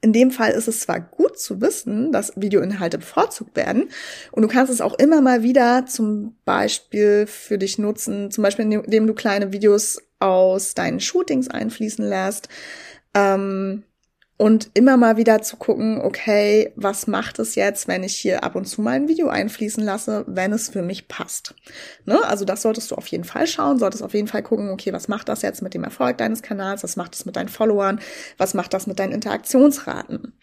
In 0.02 0.12
dem 0.12 0.30
Fall 0.30 0.52
ist 0.52 0.68
es 0.68 0.80
zwar 0.80 1.00
gut 1.00 1.38
zu 1.38 1.62
wissen, 1.62 2.12
dass 2.12 2.34
Videoinhalte 2.36 2.98
bevorzugt 2.98 3.56
werden 3.56 3.88
und 4.32 4.42
du 4.42 4.48
kannst 4.48 4.70
es 4.70 4.82
auch 4.82 4.98
immer 4.98 5.22
mal 5.22 5.42
wieder 5.42 5.86
zum 5.86 6.36
Beispiel 6.44 7.26
für 7.26 7.56
dich 7.56 7.78
nutzen, 7.78 8.30
zum 8.30 8.44
Beispiel 8.44 8.70
indem 8.70 9.06
du 9.06 9.14
kleine 9.14 9.50
Videos 9.54 10.02
aus 10.18 10.74
deinen 10.74 11.00
Shootings 11.00 11.48
einfließen 11.48 12.04
lässt, 12.04 12.48
ähm, 13.14 13.84
und 14.38 14.70
immer 14.74 14.98
mal 14.98 15.16
wieder 15.16 15.40
zu 15.40 15.56
gucken, 15.56 16.00
okay, 16.02 16.72
was 16.76 17.06
macht 17.06 17.38
es 17.38 17.54
jetzt, 17.54 17.88
wenn 17.88 18.02
ich 18.02 18.16
hier 18.16 18.44
ab 18.44 18.54
und 18.54 18.66
zu 18.66 18.82
mal 18.82 18.92
ein 18.92 19.08
Video 19.08 19.28
einfließen 19.28 19.82
lasse, 19.82 20.24
wenn 20.26 20.52
es 20.52 20.68
für 20.68 20.82
mich 20.82 21.08
passt. 21.08 21.54
Ne? 22.04 22.22
Also 22.24 22.44
das 22.44 22.60
solltest 22.62 22.90
du 22.90 22.96
auf 22.96 23.06
jeden 23.06 23.24
Fall 23.24 23.46
schauen, 23.46 23.78
solltest 23.78 24.02
auf 24.02 24.12
jeden 24.12 24.28
Fall 24.28 24.42
gucken, 24.42 24.68
okay, 24.70 24.92
was 24.92 25.08
macht 25.08 25.30
das 25.30 25.40
jetzt 25.40 25.62
mit 25.62 25.72
dem 25.72 25.84
Erfolg 25.84 26.18
deines 26.18 26.42
Kanals, 26.42 26.82
was 26.82 26.96
macht 26.96 27.14
es 27.14 27.24
mit 27.24 27.36
deinen 27.36 27.48
Followern, 27.48 27.98
was 28.36 28.52
macht 28.52 28.74
das 28.74 28.86
mit 28.86 28.98
deinen 28.98 29.12
Interaktionsraten. 29.12 30.34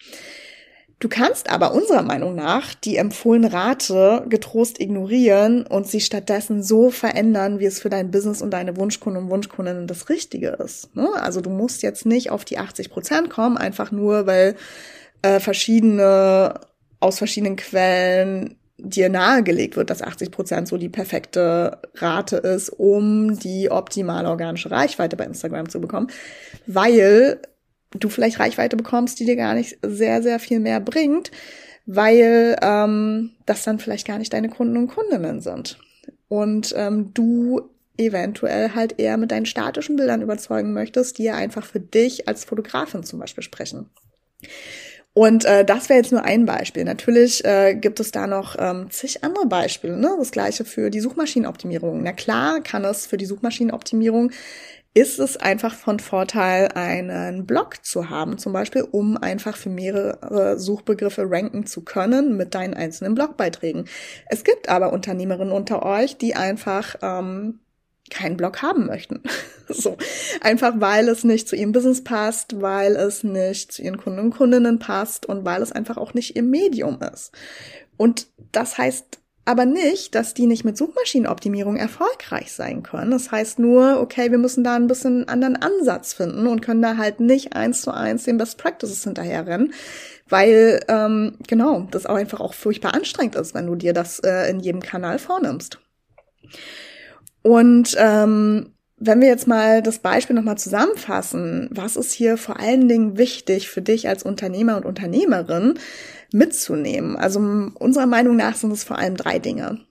Du 1.03 1.09
kannst 1.09 1.49
aber 1.49 1.73
unserer 1.73 2.01
Meinung 2.01 2.33
nach 2.33 2.73
die 2.73 2.95
empfohlene 2.95 3.51
Rate 3.51 4.23
getrost 4.29 4.79
ignorieren 4.79 5.67
und 5.67 5.85
sie 5.85 5.99
stattdessen 5.99 6.63
so 6.63 6.91
verändern, 6.91 7.59
wie 7.59 7.65
es 7.65 7.81
für 7.81 7.89
dein 7.89 8.09
Business 8.09 8.41
und 8.41 8.51
deine 8.51 8.77
Wunschkunden 8.77 9.23
und 9.23 9.29
Wunschkundinnen 9.29 9.85
das 9.85 10.07
Richtige 10.07 10.51
ist. 10.63 10.95
Ne? 10.95 11.09
Also 11.15 11.41
du 11.41 11.49
musst 11.49 11.83
jetzt 11.83 12.05
nicht 12.05 12.31
auf 12.31 12.45
die 12.45 12.57
80 12.57 12.89
Prozent 12.89 13.29
kommen, 13.29 13.57
einfach 13.57 13.91
nur, 13.91 14.27
weil 14.27 14.55
äh, 15.23 15.41
verschiedene 15.41 16.61
aus 17.01 17.17
verschiedenen 17.17 17.57
Quellen 17.57 18.55
dir 18.77 19.09
nahegelegt 19.09 19.75
wird, 19.75 19.89
dass 19.89 20.01
80 20.01 20.31
Prozent 20.31 20.69
so 20.69 20.77
die 20.77 20.87
perfekte 20.87 21.79
Rate 21.95 22.37
ist, 22.37 22.69
um 22.69 23.37
die 23.37 23.69
optimale 23.69 24.29
organische 24.29 24.71
Reichweite 24.71 25.17
bei 25.17 25.25
Instagram 25.25 25.67
zu 25.67 25.81
bekommen, 25.81 26.07
weil 26.65 27.41
du 27.99 28.09
vielleicht 28.09 28.39
Reichweite 28.39 28.77
bekommst, 28.77 29.19
die 29.19 29.25
dir 29.25 29.35
gar 29.35 29.53
nicht 29.53 29.77
sehr, 29.81 30.21
sehr 30.21 30.39
viel 30.39 30.59
mehr 30.59 30.79
bringt, 30.79 31.31
weil 31.85 32.57
ähm, 32.61 33.31
das 33.45 33.63
dann 33.63 33.79
vielleicht 33.79 34.07
gar 34.07 34.17
nicht 34.17 34.33
deine 34.33 34.49
Kunden 34.49 34.77
und 34.77 34.87
Kundinnen 34.87 35.41
sind. 35.41 35.77
Und 36.27 36.73
ähm, 36.77 37.13
du 37.13 37.69
eventuell 37.97 38.73
halt 38.73 38.99
eher 38.99 39.17
mit 39.17 39.31
deinen 39.31 39.45
statischen 39.45 39.95
Bildern 39.95 40.21
überzeugen 40.21 40.73
möchtest, 40.73 41.17
die 41.17 41.23
ja 41.23 41.35
einfach 41.35 41.65
für 41.65 41.79
dich 41.79 42.27
als 42.27 42.45
Fotografin 42.45 43.03
zum 43.03 43.19
Beispiel 43.19 43.43
sprechen. 43.43 43.89
Und 45.13 45.45
äh, 45.45 45.63
das 45.63 45.89
wäre 45.89 45.99
jetzt 45.99 46.11
nur 46.11 46.23
ein 46.23 46.45
Beispiel. 46.45 46.83
Natürlich 46.85 47.45
äh, 47.45 47.75
gibt 47.75 47.99
es 47.99 48.11
da 48.11 48.25
noch 48.25 48.55
ähm, 48.57 48.89
zig 48.89 49.23
andere 49.23 49.45
Beispiele. 49.45 49.95
Ne? 49.95 50.09
Das 50.17 50.31
gleiche 50.31 50.65
für 50.65 50.89
die 50.89 51.01
Suchmaschinenoptimierung. 51.01 52.01
Na 52.01 52.13
klar 52.13 52.61
kann 52.61 52.83
es 52.83 53.05
für 53.05 53.17
die 53.17 53.27
Suchmaschinenoptimierung 53.27 54.31
ist 54.95 55.19
es 55.19 55.37
einfach 55.37 55.73
von 55.73 55.99
Vorteil, 55.99 56.69
einen 56.75 57.47
Blog 57.47 57.83
zu 57.83 58.09
haben, 58.09 58.37
zum 58.37 58.53
Beispiel, 58.53 58.83
um 58.83 59.17
einfach 59.17 59.57
für 59.57 59.69
mehrere 59.69 60.59
Suchbegriffe 60.59 61.25
ranken 61.29 61.65
zu 61.65 61.83
können 61.83 62.37
mit 62.37 62.53
deinen 62.53 62.75
einzelnen 62.75 63.15
Blogbeiträgen. 63.15 63.85
Es 64.27 64.43
gibt 64.43 64.69
aber 64.69 64.93
Unternehmerinnen 64.93 65.51
unter 65.51 65.83
euch, 65.83 66.17
die 66.17 66.35
einfach 66.35 66.95
ähm, 67.01 67.59
keinen 68.11 68.37
Blog 68.37 68.61
haben 68.61 68.85
möchten. 68.85 69.23
so. 69.67 69.97
Einfach 70.41 70.73
weil 70.77 71.09
es 71.09 71.23
nicht 71.23 71.47
zu 71.47 71.55
ihrem 71.55 71.71
Business 71.71 72.03
passt, 72.03 72.61
weil 72.61 72.95
es 72.95 73.23
nicht 73.23 73.71
zu 73.71 73.81
ihren 73.81 73.97
Kunden 73.97 74.19
und 74.19 74.31
Kundinnen 74.31 74.77
passt 74.77 75.25
und 75.25 75.43
weil 75.43 75.63
es 75.63 75.71
einfach 75.71 75.97
auch 75.97 76.13
nicht 76.13 76.35
ihr 76.35 76.43
Medium 76.43 76.99
ist. 77.01 77.31
Und 77.97 78.27
das 78.51 78.77
heißt 78.77 79.22
aber 79.45 79.65
nicht, 79.65 80.15
dass 80.15 80.33
die 80.33 80.45
nicht 80.45 80.63
mit 80.63 80.77
Suchmaschinenoptimierung 80.77 81.75
erfolgreich 81.75 82.53
sein 82.53 82.81
können. 82.81 83.11
Das 83.11 83.31
heißt 83.31 83.59
nur, 83.59 83.99
okay, 83.99 84.31
wir 84.31 84.37
müssen 84.37 84.63
da 84.63 84.75
ein 84.75 84.87
bisschen 84.87 85.27
anderen 85.27 85.57
Ansatz 85.57 86.13
finden 86.13 86.47
und 86.47 86.61
können 86.61 86.81
da 86.81 86.97
halt 86.97 87.19
nicht 87.19 87.53
eins 87.53 87.81
zu 87.81 87.91
eins 87.91 88.23
den 88.23 88.37
Best 88.37 88.57
Practices 88.57 89.03
hinterherrennen, 89.03 89.73
weil 90.29 90.83
ähm, 90.87 91.37
genau 91.47 91.87
das 91.91 92.05
auch 92.05 92.15
einfach 92.15 92.39
auch 92.39 92.53
furchtbar 92.53 92.93
anstrengend 92.93 93.35
ist, 93.35 93.53
wenn 93.53 93.67
du 93.67 93.75
dir 93.75 93.93
das 93.93 94.19
äh, 94.19 94.49
in 94.49 94.61
jedem 94.61 94.81
Kanal 94.81 95.19
vornimmst. 95.19 95.79
Und 97.41 97.95
ähm, 97.99 98.73
wenn 99.05 99.19
wir 99.19 99.27
jetzt 99.27 99.47
mal 99.47 99.81
das 99.81 99.99
Beispiel 99.99 100.35
nochmal 100.35 100.57
zusammenfassen, 100.57 101.69
was 101.71 101.97
ist 101.97 102.13
hier 102.13 102.37
vor 102.37 102.59
allen 102.59 102.87
Dingen 102.87 103.17
wichtig 103.17 103.69
für 103.69 103.81
dich 103.81 104.07
als 104.07 104.23
Unternehmer 104.23 104.77
und 104.77 104.85
Unternehmerin 104.85 105.77
mitzunehmen? 106.31 107.17
Also 107.17 107.39
unserer 107.39 108.05
Meinung 108.05 108.37
nach 108.37 108.55
sind 108.55 108.71
es 108.71 108.85
vor 108.85 108.97
allem 108.97 109.17
drei 109.17 109.39
Dinge. 109.39 109.81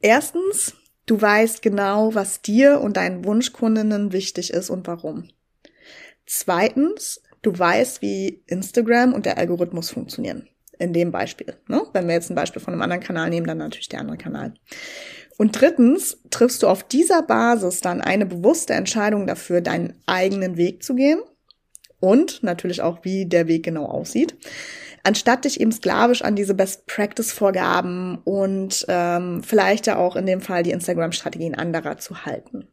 Erstens, 0.00 0.74
du 1.06 1.20
weißt 1.20 1.60
genau, 1.60 2.14
was 2.14 2.40
dir 2.40 2.80
und 2.80 2.96
deinen 2.96 3.24
Wunschkundinnen 3.24 4.12
wichtig 4.12 4.52
ist 4.52 4.70
und 4.70 4.86
warum. 4.86 5.28
Zweitens, 6.24 7.22
du 7.42 7.56
weißt, 7.56 8.00
wie 8.00 8.44
Instagram 8.46 9.12
und 9.12 9.26
der 9.26 9.38
Algorithmus 9.38 9.90
funktionieren. 9.90 10.48
In 10.78 10.92
dem 10.92 11.10
Beispiel. 11.10 11.56
Ne? 11.68 11.82
Wenn 11.94 12.06
wir 12.06 12.14
jetzt 12.14 12.30
ein 12.30 12.36
Beispiel 12.36 12.60
von 12.60 12.74
einem 12.74 12.82
anderen 12.82 13.02
Kanal 13.02 13.30
nehmen, 13.30 13.46
dann 13.46 13.58
natürlich 13.58 13.88
der 13.88 14.00
andere 14.00 14.18
Kanal. 14.18 14.54
Und 15.38 15.60
drittens 15.60 16.18
triffst 16.30 16.62
du 16.62 16.68
auf 16.68 16.82
dieser 16.82 17.22
Basis 17.22 17.80
dann 17.80 18.00
eine 18.00 18.26
bewusste 18.26 18.72
Entscheidung 18.72 19.26
dafür, 19.26 19.60
deinen 19.60 19.94
eigenen 20.06 20.56
Weg 20.56 20.82
zu 20.82 20.94
gehen 20.94 21.20
und 22.00 22.42
natürlich 22.42 22.82
auch, 22.82 23.00
wie 23.02 23.26
der 23.26 23.46
Weg 23.46 23.64
genau 23.64 23.86
aussieht, 23.86 24.36
anstatt 25.02 25.44
dich 25.44 25.60
eben 25.60 25.72
sklavisch 25.72 26.22
an 26.22 26.36
diese 26.36 26.54
Best-Practice-Vorgaben 26.54 28.18
und 28.24 28.84
ähm, 28.88 29.42
vielleicht 29.42 29.86
ja 29.86 29.96
auch 29.98 30.16
in 30.16 30.26
dem 30.26 30.40
Fall 30.40 30.62
die 30.62 30.72
Instagram-Strategien 30.72 31.54
anderer 31.54 31.98
zu 31.98 32.24
halten. 32.24 32.68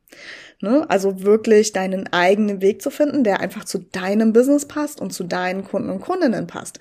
Ne? 0.64 0.86
Also 0.90 1.24
wirklich 1.24 1.74
deinen 1.74 2.14
eigenen 2.14 2.62
Weg 2.62 2.82
zu 2.82 2.90
finden, 2.90 3.26
der 3.26 3.42
einfach 3.42 3.66
zu 3.66 3.80
deinem 3.80 4.32
Business 4.32 4.66
passt 4.66 5.02
und 5.02 5.12
zu 5.12 5.26
deinen 5.26 5.66
Kunden 5.66 5.90
und 5.90 6.00
Kundinnen 6.00 6.48
passt. 6.48 6.80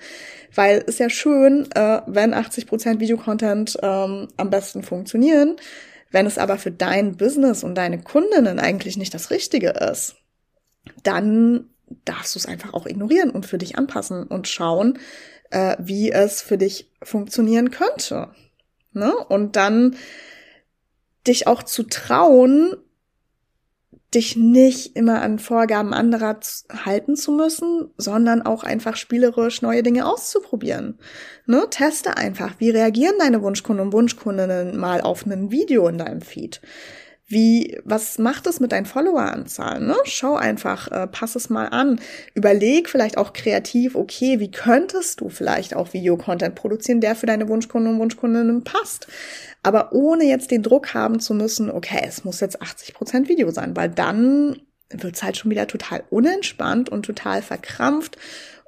Weil 0.55 0.77
ist 0.77 0.99
ja 0.99 1.09
schön, 1.09 1.67
äh, 1.75 1.99
wenn 2.07 2.33
80% 2.33 3.01
Videocontent 3.01 3.77
ähm, 3.83 4.29
am 4.37 4.49
besten 4.49 4.83
funktionieren, 4.83 5.57
wenn 6.11 6.25
es 6.25 6.37
aber 6.37 6.57
für 6.57 6.71
dein 6.71 7.17
Business 7.17 7.65
und 7.65 7.75
deine 7.75 8.01
Kundinnen 8.01 8.57
eigentlich 8.57 8.95
nicht 8.95 9.13
das 9.13 9.31
Richtige 9.31 9.71
ist, 9.71 10.15
dann 11.03 11.69
darfst 12.05 12.35
du 12.35 12.39
es 12.39 12.45
einfach 12.45 12.73
auch 12.73 12.85
ignorieren 12.85 13.31
und 13.31 13.45
für 13.45 13.57
dich 13.57 13.77
anpassen 13.77 14.23
und 14.23 14.47
schauen, 14.47 14.97
äh, 15.51 15.75
wie 15.77 16.09
es 16.09 16.41
für 16.41 16.57
dich 16.57 16.89
funktionieren 17.03 17.69
könnte. 17.69 18.29
Ne? 18.93 19.13
Und 19.13 19.57
dann 19.57 19.97
dich 21.27 21.47
auch 21.47 21.63
zu 21.63 21.83
trauen, 21.83 22.77
dich 24.15 24.35
nicht 24.35 24.95
immer 24.95 25.21
an 25.21 25.39
Vorgaben 25.39 25.93
anderer 25.93 26.39
halten 26.85 27.15
zu 27.15 27.31
müssen, 27.31 27.91
sondern 27.97 28.41
auch 28.41 28.63
einfach 28.63 28.95
spielerisch 28.95 29.61
neue 29.61 29.83
Dinge 29.83 30.05
auszuprobieren. 30.05 30.99
Ne? 31.45 31.67
Teste 31.69 32.17
einfach, 32.17 32.55
wie 32.59 32.69
reagieren 32.69 33.15
deine 33.19 33.41
Wunschkunden 33.41 33.87
und 33.87 33.93
Wunschkundinnen 33.93 34.77
mal 34.77 35.01
auf 35.01 35.25
ein 35.25 35.51
Video 35.51 35.87
in 35.87 35.97
deinem 35.97 36.21
Feed. 36.21 36.61
Wie, 37.33 37.79
was 37.83 38.19
macht 38.19 38.45
es 38.45 38.59
mit 38.59 38.71
deinen 38.71 38.85
Followeranzahlen? 38.85 39.87
Ne? 39.87 39.95
Schau 40.05 40.35
einfach, 40.35 40.91
äh, 40.91 41.07
pass 41.07 41.35
es 41.35 41.49
mal 41.49 41.65
an. 41.65 41.99
Überleg 42.35 42.89
vielleicht 42.89 43.17
auch 43.17 43.33
kreativ, 43.33 43.95
okay, 43.95 44.39
wie 44.39 44.51
könntest 44.51 45.19
du 45.19 45.29
vielleicht 45.29 45.75
auch 45.75 45.93
Videocontent 45.93 46.53
produzieren, 46.53 47.01
der 47.01 47.15
für 47.15 47.25
deine 47.25 47.49
Wunschkunden 47.49 47.93
und 47.93 47.99
Wunschkundinnen 47.99 48.63
passt? 48.63 49.07
Aber 49.63 49.93
ohne 49.93 50.25
jetzt 50.25 50.51
den 50.51 50.61
Druck 50.61 50.93
haben 50.93 51.19
zu 51.19 51.33
müssen, 51.33 51.71
okay, 51.71 52.03
es 52.07 52.23
muss 52.23 52.39
jetzt 52.39 52.61
80 52.61 52.93
Prozent 52.93 53.29
Video 53.29 53.49
sein, 53.49 53.75
weil 53.75 53.89
dann 53.89 54.61
wird's 54.91 55.23
halt 55.23 55.37
schon 55.37 55.49
wieder 55.49 55.67
total 55.67 56.03
unentspannt 56.09 56.89
und 56.89 57.03
total 57.03 57.41
verkrampft 57.41 58.17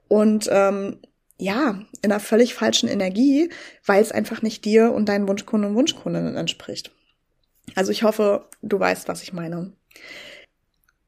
und 0.07 0.50
ähm, 0.51 0.98
ja, 1.38 1.81
in 2.01 2.12
einer 2.12 2.19
völlig 2.19 2.53
falschen 2.53 2.88
Energie, 2.88 3.50
weil 3.86 4.01
es 4.01 4.12
einfach 4.12 4.41
nicht 4.41 4.63
dir 4.65 4.93
und 4.93 5.10
deinen 5.10 5.27
Wunschkunden 5.27 5.69
und 5.69 5.75
Wunschkundinnen 5.75 6.36
entspricht. 6.36 6.91
Also 7.74 7.91
ich 7.91 8.03
hoffe, 8.03 8.45
du 8.62 8.79
weißt, 8.79 9.07
was 9.07 9.24
ich 9.24 9.34
meine. 9.34 9.74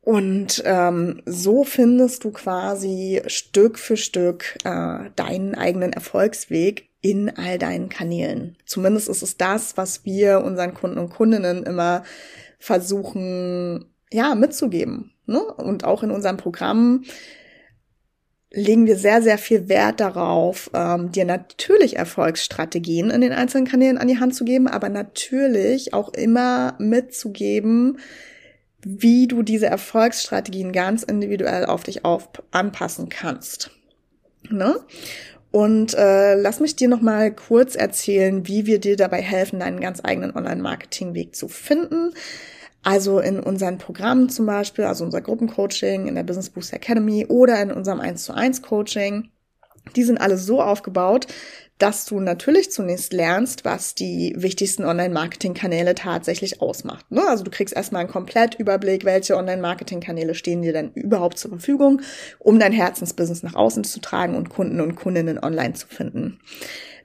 Und 0.01 0.63
ähm, 0.65 1.21
so 1.25 1.65
findest 1.65 2.23
du 2.23 2.31
quasi 2.31 3.21
Stück 3.27 3.77
für 3.77 3.97
Stück 3.97 4.55
äh, 4.63 5.09
deinen 5.15 5.53
eigenen 5.55 5.91
Erfolgsweg 5.91 6.87
in 7.01 7.29
all 7.35 7.57
deinen 7.57 7.89
Kanälen. 7.89 8.57
Zumindest 8.65 9.09
ist 9.09 9.21
es 9.21 9.37
das, 9.37 9.75
was 9.75 10.05
wir 10.05 10.41
unseren 10.45 10.73
Kunden 10.73 10.97
und 10.97 11.09
Kundinnen 11.09 11.63
immer 11.63 12.03
versuchen, 12.57 13.85
ja, 14.11 14.33
mitzugeben. 14.35 15.11
Ne? 15.25 15.41
Und 15.41 15.83
auch 15.83 16.03
in 16.03 16.11
unserem 16.11 16.37
Programm 16.37 17.03
legen 18.51 18.85
wir 18.85 18.95
sehr, 18.95 19.21
sehr 19.21 19.37
viel 19.37 19.67
Wert 19.67 19.99
darauf, 19.99 20.69
ähm, 20.73 21.11
dir 21.11 21.25
natürlich 21.25 21.97
Erfolgsstrategien 21.97 23.09
in 23.09 23.21
den 23.21 23.33
einzelnen 23.33 23.67
Kanälen 23.67 23.97
an 23.97 24.07
die 24.07 24.19
Hand 24.19 24.35
zu 24.35 24.45
geben, 24.45 24.67
aber 24.67 24.89
natürlich 24.89 25.93
auch 25.93 26.13
immer 26.13 26.75
mitzugeben, 26.79 27.99
wie 28.85 29.27
du 29.27 29.43
diese 29.43 29.67
Erfolgsstrategien 29.67 30.71
ganz 30.71 31.03
individuell 31.03 31.65
auf 31.65 31.83
dich 31.83 32.05
auf 32.05 32.29
anpassen 32.51 33.09
kannst. 33.09 33.71
Ne? 34.49 34.79
Und 35.51 35.93
äh, 35.95 36.35
lass 36.35 36.59
mich 36.59 36.75
dir 36.75 36.87
noch 36.87 37.01
mal 37.01 37.33
kurz 37.33 37.75
erzählen, 37.75 38.47
wie 38.47 38.65
wir 38.65 38.79
dir 38.79 38.95
dabei 38.95 39.21
helfen, 39.21 39.59
deinen 39.59 39.79
ganz 39.79 40.01
eigenen 40.03 40.35
Online-Marketing-Weg 40.35 41.35
zu 41.35 41.47
finden. 41.47 42.13
Also 42.87 43.19
in 43.19 43.41
unseren 43.41 43.79
Programmen 43.79 44.29
zum 44.29 44.45
Beispiel, 44.45 44.85
also 44.85 45.03
unser 45.03 45.19
Gruppencoaching 45.19 46.07
in 46.07 46.15
der 46.15 46.23
Business 46.23 46.49
Boost 46.49 46.71
Academy 46.71 47.25
oder 47.27 47.61
in 47.61 47.69
unserem 47.69 47.99
1 47.99 48.23
zu 48.23 48.33
1 48.33 48.61
Coaching. 48.61 49.29
Die 49.97 50.03
sind 50.03 50.21
alle 50.21 50.37
so 50.37 50.61
aufgebaut, 50.61 51.27
dass 51.79 52.05
du 52.05 52.21
natürlich 52.21 52.71
zunächst 52.71 53.11
lernst, 53.11 53.65
was 53.65 53.93
die 53.93 54.33
wichtigsten 54.37 54.85
Online-Marketing-Kanäle 54.85 55.95
tatsächlich 55.95 56.61
ausmacht. 56.61 57.11
Ne? 57.11 57.27
Also 57.27 57.43
du 57.43 57.51
kriegst 57.51 57.75
erstmal 57.75 58.03
einen 58.03 58.09
Komplettüberblick, 58.09 59.03
welche 59.03 59.35
Online-Marketing-Kanäle 59.35 60.33
stehen 60.33 60.61
dir 60.61 60.71
denn 60.71 60.93
überhaupt 60.93 61.39
zur 61.39 61.51
Verfügung, 61.51 62.01
um 62.39 62.57
dein 62.57 62.71
Herzensbusiness 62.71 63.43
nach 63.43 63.55
außen 63.55 63.83
zu 63.83 63.99
tragen 63.99 64.33
und 64.33 64.47
Kunden 64.47 64.79
und 64.79 64.95
Kundinnen 64.95 65.43
online 65.43 65.73
zu 65.73 65.87
finden. 65.87 66.39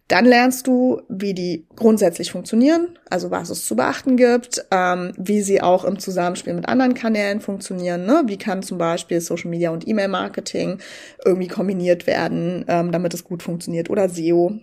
Dann 0.09 0.25
lernst 0.27 0.67
du, 0.67 1.01
wie 1.09 1.33
die 1.33 1.67
grundsätzlich 1.75 2.33
funktionieren, 2.33 2.99
also 3.09 3.31
was 3.31 3.51
es 3.51 3.65
zu 3.65 3.77
beachten 3.77 4.17
gibt, 4.17 4.65
ähm, 4.71 5.13
wie 5.17 5.43
sie 5.43 5.63
auch 5.63 5.85
im 5.85 5.99
Zusammenspiel 5.99 6.53
mit 6.55 6.69
anderen 6.69 6.95
Kanälen 6.95 7.41
funktionieren. 7.41 8.05
Ne? 8.05 8.23
Wie 8.27 8.37
kann 8.37 8.63
zum 8.63 8.79
Beispiel 8.79 9.21
Social 9.21 9.51
Media 9.51 9.71
und 9.71 9.89
E-Mail-Marketing 9.89 10.79
irgendwie 11.25 11.49
kombiniert 11.49 12.07
werden, 12.07 12.65
ähm, 12.69 12.93
damit 12.93 13.15
es 13.15 13.25
gut 13.25 13.43
funktioniert 13.43 13.89
oder 13.89 14.09
SEO 14.09 14.59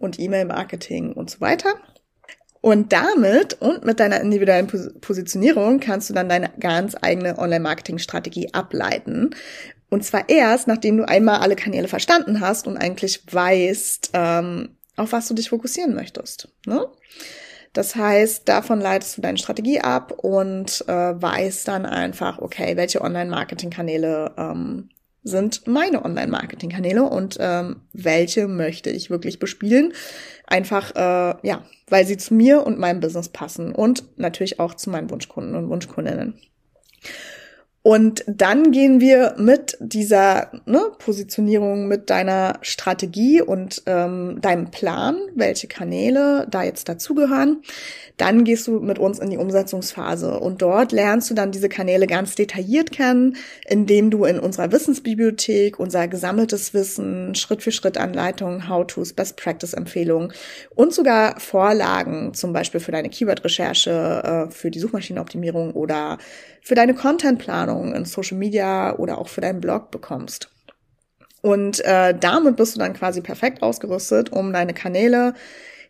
und 0.00 0.18
E-Mail-Marketing 0.18 1.12
und 1.12 1.30
so 1.30 1.40
weiter. 1.40 1.74
Und 2.60 2.94
damit 2.94 3.60
und 3.60 3.84
mit 3.84 4.00
deiner 4.00 4.22
individuellen 4.22 4.66
Positionierung 4.66 5.80
kannst 5.80 6.08
du 6.08 6.14
dann 6.14 6.30
deine 6.30 6.50
ganz 6.58 6.96
eigene 6.98 7.38
Online-Marketing-Strategie 7.38 8.54
ableiten. 8.54 9.34
Und 9.94 10.02
zwar 10.02 10.28
erst, 10.28 10.66
nachdem 10.66 10.96
du 10.96 11.08
einmal 11.08 11.38
alle 11.38 11.54
Kanäle 11.54 11.86
verstanden 11.86 12.40
hast 12.40 12.66
und 12.66 12.76
eigentlich 12.76 13.22
weißt, 13.32 14.10
ähm, 14.12 14.70
auf 14.96 15.12
was 15.12 15.28
du 15.28 15.34
dich 15.34 15.50
fokussieren 15.50 15.94
möchtest. 15.94 16.48
Ne? 16.66 16.84
Das 17.72 17.94
heißt, 17.94 18.48
davon 18.48 18.80
leitest 18.80 19.16
du 19.16 19.22
deine 19.22 19.38
Strategie 19.38 19.78
ab 19.78 20.10
und 20.10 20.82
äh, 20.88 20.92
weißt 21.22 21.68
dann 21.68 21.86
einfach, 21.86 22.40
okay, 22.40 22.76
welche 22.76 23.02
Online-Marketing-Kanäle 23.02 24.32
ähm, 24.36 24.88
sind 25.22 25.68
meine 25.68 26.04
Online-Marketing-Kanäle 26.04 27.04
und 27.04 27.36
ähm, 27.38 27.82
welche 27.92 28.48
möchte 28.48 28.90
ich 28.90 29.10
wirklich 29.10 29.38
bespielen. 29.38 29.92
Einfach, 30.48 30.90
äh, 30.96 31.36
ja, 31.46 31.62
weil 31.86 32.04
sie 32.04 32.16
zu 32.16 32.34
mir 32.34 32.66
und 32.66 32.80
meinem 32.80 32.98
Business 32.98 33.28
passen 33.28 33.72
und 33.72 34.02
natürlich 34.18 34.58
auch 34.58 34.74
zu 34.74 34.90
meinen 34.90 35.08
Wunschkunden 35.08 35.54
und 35.54 35.68
Wunschkundinnen. 35.68 36.34
Und 37.86 38.24
dann 38.26 38.72
gehen 38.72 39.02
wir 39.02 39.34
mit 39.36 39.76
dieser 39.78 40.50
ne, 40.64 40.80
Positionierung, 40.98 41.86
mit 41.86 42.08
deiner 42.08 42.54
Strategie 42.62 43.42
und 43.42 43.82
ähm, 43.84 44.38
deinem 44.40 44.70
Plan, 44.70 45.18
welche 45.34 45.68
Kanäle 45.68 46.46
da 46.50 46.62
jetzt 46.62 46.88
dazugehören. 46.88 47.60
Dann 48.16 48.44
gehst 48.44 48.66
du 48.68 48.80
mit 48.80 48.98
uns 48.98 49.18
in 49.18 49.28
die 49.28 49.36
Umsetzungsphase 49.36 50.40
und 50.40 50.62
dort 50.62 50.92
lernst 50.92 51.28
du 51.28 51.34
dann 51.34 51.52
diese 51.52 51.68
Kanäle 51.68 52.06
ganz 52.06 52.34
detailliert 52.34 52.90
kennen, 52.90 53.36
indem 53.68 54.10
du 54.10 54.24
in 54.24 54.38
unserer 54.38 54.72
Wissensbibliothek 54.72 55.78
unser 55.78 56.08
gesammeltes 56.08 56.72
Wissen, 56.72 57.34
Schritt 57.34 57.62
für 57.62 57.72
Schritt 57.72 57.98
Anleitungen, 57.98 58.66
How-tos, 58.66 59.12
Best 59.12 59.36
Practice 59.36 59.74
Empfehlungen 59.74 60.32
und 60.74 60.94
sogar 60.94 61.38
Vorlagen, 61.38 62.32
zum 62.32 62.54
Beispiel 62.54 62.80
für 62.80 62.92
deine 62.92 63.10
Keyword-Recherche, 63.10 64.46
äh, 64.48 64.50
für 64.50 64.70
die 64.70 64.78
Suchmaschinenoptimierung 64.78 65.72
oder 65.72 66.16
für 66.64 66.74
deine 66.74 66.94
Contentplanung 66.94 67.94
in 67.94 68.06
Social 68.06 68.38
Media 68.38 68.96
oder 68.96 69.18
auch 69.18 69.28
für 69.28 69.42
deinen 69.42 69.60
Blog 69.60 69.90
bekommst. 69.90 70.48
Und 71.42 71.84
äh, 71.84 72.18
damit 72.18 72.56
bist 72.56 72.74
du 72.74 72.78
dann 72.78 72.94
quasi 72.94 73.20
perfekt 73.20 73.62
ausgerüstet, 73.62 74.32
um 74.32 74.50
deine 74.50 74.72
Kanäle 74.72 75.34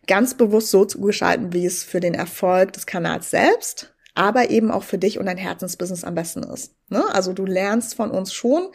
ganz 0.05 0.35
bewusst 0.35 0.71
so 0.71 0.83
zu 0.83 0.99
gestalten, 0.99 1.53
wie 1.53 1.65
es 1.65 1.85
für 1.85 2.01
den 2.01 2.13
Erfolg 2.13 2.73
des 2.73 2.85
Kanals 2.85 3.31
selbst, 3.31 3.95
aber 4.15 4.49
eben 4.49 4.69
auch 4.69 4.83
für 4.83 4.97
dich 4.97 5.17
und 5.17 5.27
dein 5.27 5.37
Herzensbusiness 5.37 6.03
am 6.03 6.13
besten 6.13 6.43
ist. 6.43 6.75
Ne? 6.89 7.03
Also 7.13 7.31
du 7.31 7.45
lernst 7.45 7.95
von 7.95 8.11
uns 8.11 8.33
schon, 8.33 8.67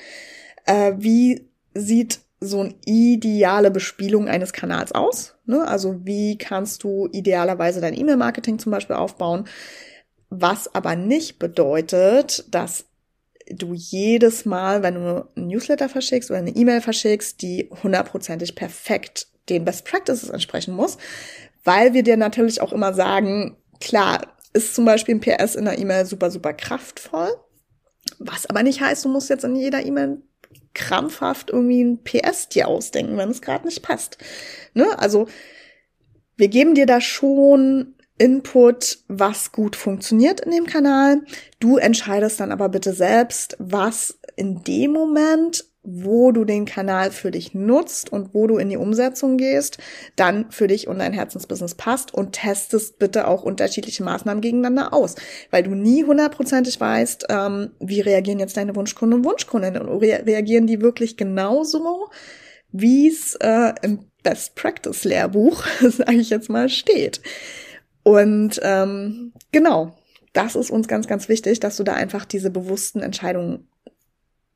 äh, 0.64 0.95
wie 0.97 1.50
sieht 1.75 2.21
so 2.40 2.61
eine 2.61 2.75
ideale 2.87 3.71
Bespielung 3.71 4.26
eines 4.26 4.54
Kanals 4.54 4.92
aus. 4.92 5.35
Ne? 5.45 5.69
Also 5.69 6.00
wie 6.07 6.38
kannst 6.38 6.83
du 6.83 7.11
idealerweise 7.12 7.83
dein 7.83 7.95
E-Mail-Marketing 7.95 8.59
zum 8.59 8.73
Beispiel 8.73 8.97
aufbauen? 8.97 9.45
Was 10.31 10.75
aber 10.75 10.97
nicht 10.97 11.39
bedeutet, 11.39 12.45
dass 12.51 12.87
du 13.49 13.75
jedes 13.75 14.45
Mal, 14.45 14.83
wenn 14.83 14.95
du 14.95 15.29
ein 15.37 15.49
Newsletter 15.49 15.89
verschickst 15.89 16.31
oder 16.31 16.39
eine 16.39 16.55
E-Mail 16.55 16.81
verschickst, 16.81 17.43
die 17.43 17.69
hundertprozentig 17.83 18.55
perfekt 18.55 19.27
den 19.49 19.65
Best 19.65 19.85
Practices 19.85 20.31
entsprechen 20.31 20.75
muss, 20.75 20.99
weil 21.65 21.93
wir 21.93 22.03
dir 22.03 22.17
natürlich 22.17 22.61
auch 22.61 22.73
immer 22.73 22.95
sagen, 22.95 23.57
klar, 23.81 24.21
ist 24.53 24.75
zum 24.75 24.85
Beispiel 24.85 25.17
ein 25.17 25.21
PS 25.21 25.57
in 25.57 25.65
der 25.65 25.79
E-Mail 25.79 26.07
super, 26.07 26.31
super 26.31 26.53
kraftvoll, 26.53 27.31
was 28.19 28.47
aber 28.47 28.63
nicht 28.63 28.81
heißt, 28.81 29.05
du 29.05 29.09
musst 29.09 29.31
jetzt 29.31 29.45
in 29.45 29.57
jeder 29.57 29.85
E-Mail 29.85 30.23
krampfhaft 30.75 31.51
irgendwie 31.51 31.83
ein 31.83 32.03
PS 32.03 32.49
dir 32.49 32.69
ausdenken, 32.69 33.17
wenn 33.17 33.31
es 33.31 33.43
gerade 33.43 33.67
nicht 33.67 33.83
passt. 33.83 34.19
Ne? 34.75 34.99
Also 34.99 35.26
wir 36.37 36.49
geben 36.49 36.75
dir 36.75 36.87
da 36.87 37.00
schon 37.00 37.95
Input, 38.21 38.99
was 39.09 39.50
gut 39.50 39.76
funktioniert 39.76 40.43
in 40.43 40.50
dem 40.50 40.67
Kanal. 40.67 41.23
Du 41.59 41.78
entscheidest 41.78 42.39
dann 42.39 42.52
aber 42.52 42.69
bitte 42.69 42.93
selbst, 42.93 43.56
was 43.59 44.19
in 44.37 44.63
dem 44.63 44.93
Moment, 44.93 45.65
wo 45.83 46.30
du 46.30 46.45
den 46.45 46.67
Kanal 46.67 47.13
für 47.13 47.30
dich 47.30 47.54
nutzt 47.54 48.13
und 48.13 48.35
wo 48.35 48.47
du 48.47 48.59
in 48.59 48.69
die 48.69 48.76
Umsetzung 48.76 49.39
gehst, 49.39 49.78
dann 50.17 50.50
für 50.50 50.67
dich 50.67 50.87
und 50.87 50.99
dein 50.99 51.15
Herzensbusiness 51.15 51.76
passt 51.76 52.13
und 52.13 52.33
testest 52.33 52.99
bitte 52.99 53.26
auch 53.26 53.43
unterschiedliche 53.43 54.04
Maßnahmen 54.04 54.43
gegeneinander 54.43 54.93
aus, 54.93 55.15
weil 55.50 55.63
du 55.63 55.75
nie 55.75 56.04
hundertprozentig 56.04 56.78
weißt, 56.78 57.28
ähm, 57.30 57.71
wie 57.80 58.02
reagieren 58.02 58.39
jetzt 58.39 58.59
deine 58.59 58.76
Wunschkunden 58.76 59.21
und 59.21 59.25
Wunschkundinnen 59.25 59.80
und 59.80 60.02
re 60.02 60.23
reagieren 60.26 60.67
die 60.67 60.83
wirklich 60.83 61.17
genauso, 61.17 62.11
wie 62.71 63.09
es 63.09 63.35
äh, 63.37 63.73
im 63.80 64.00
Best 64.23 64.56
Practice 64.56 65.04
Lehrbuch, 65.04 65.65
sage 65.80 66.17
ich 66.17 66.28
jetzt 66.28 66.50
mal, 66.50 66.69
steht. 66.69 67.23
Und 68.02 68.60
ähm, 68.63 69.32
genau, 69.52 69.97
das 70.32 70.56
ist 70.56 70.71
uns 70.71 70.89
ganz, 70.89 71.06
ganz 71.06 71.28
wichtig, 71.28 71.60
dass 71.60 71.76
du 71.76 71.84
da 71.84 71.95
einfach 71.95 72.25
diese 72.25 72.50
bewussten 72.50 73.00
Entscheidungen 73.00 73.69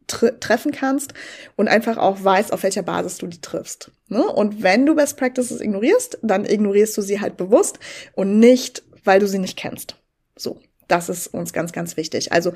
tre 0.06 0.38
treffen 0.38 0.72
kannst 0.72 1.14
und 1.56 1.68
einfach 1.68 1.96
auch 1.96 2.22
weißt, 2.22 2.52
auf 2.52 2.62
welcher 2.62 2.82
Basis 2.82 3.18
du 3.18 3.26
die 3.26 3.40
triffst. 3.40 3.90
Ne? 4.08 4.22
Und 4.22 4.62
wenn 4.62 4.86
du 4.86 4.94
Best 4.94 5.16
Practices 5.16 5.60
ignorierst, 5.60 6.18
dann 6.22 6.44
ignorierst 6.44 6.96
du 6.96 7.02
sie 7.02 7.20
halt 7.20 7.36
bewusst 7.36 7.78
und 8.14 8.38
nicht, 8.38 8.82
weil 9.04 9.20
du 9.20 9.26
sie 9.26 9.38
nicht 9.38 9.56
kennst. 9.56 9.96
So. 10.36 10.60
Das 10.88 11.08
ist 11.08 11.28
uns 11.28 11.52
ganz, 11.54 11.72
ganz 11.72 11.96
wichtig. 11.96 12.32
Also, 12.32 12.52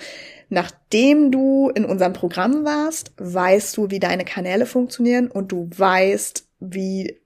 nachdem 0.51 1.31
du 1.31 1.71
in 1.71 1.87
unserem 1.87 2.13
Programm 2.13 2.65
warst, 2.65 3.13
weißt 3.17 3.75
du, 3.77 3.91
wie 3.91 4.01
deine 4.01 4.27
Kanäle 4.27 4.67
funktionieren 4.67 5.29
und 5.29 5.51
du 5.51 5.71
weißt, 5.75 6.47
wie 6.61 7.21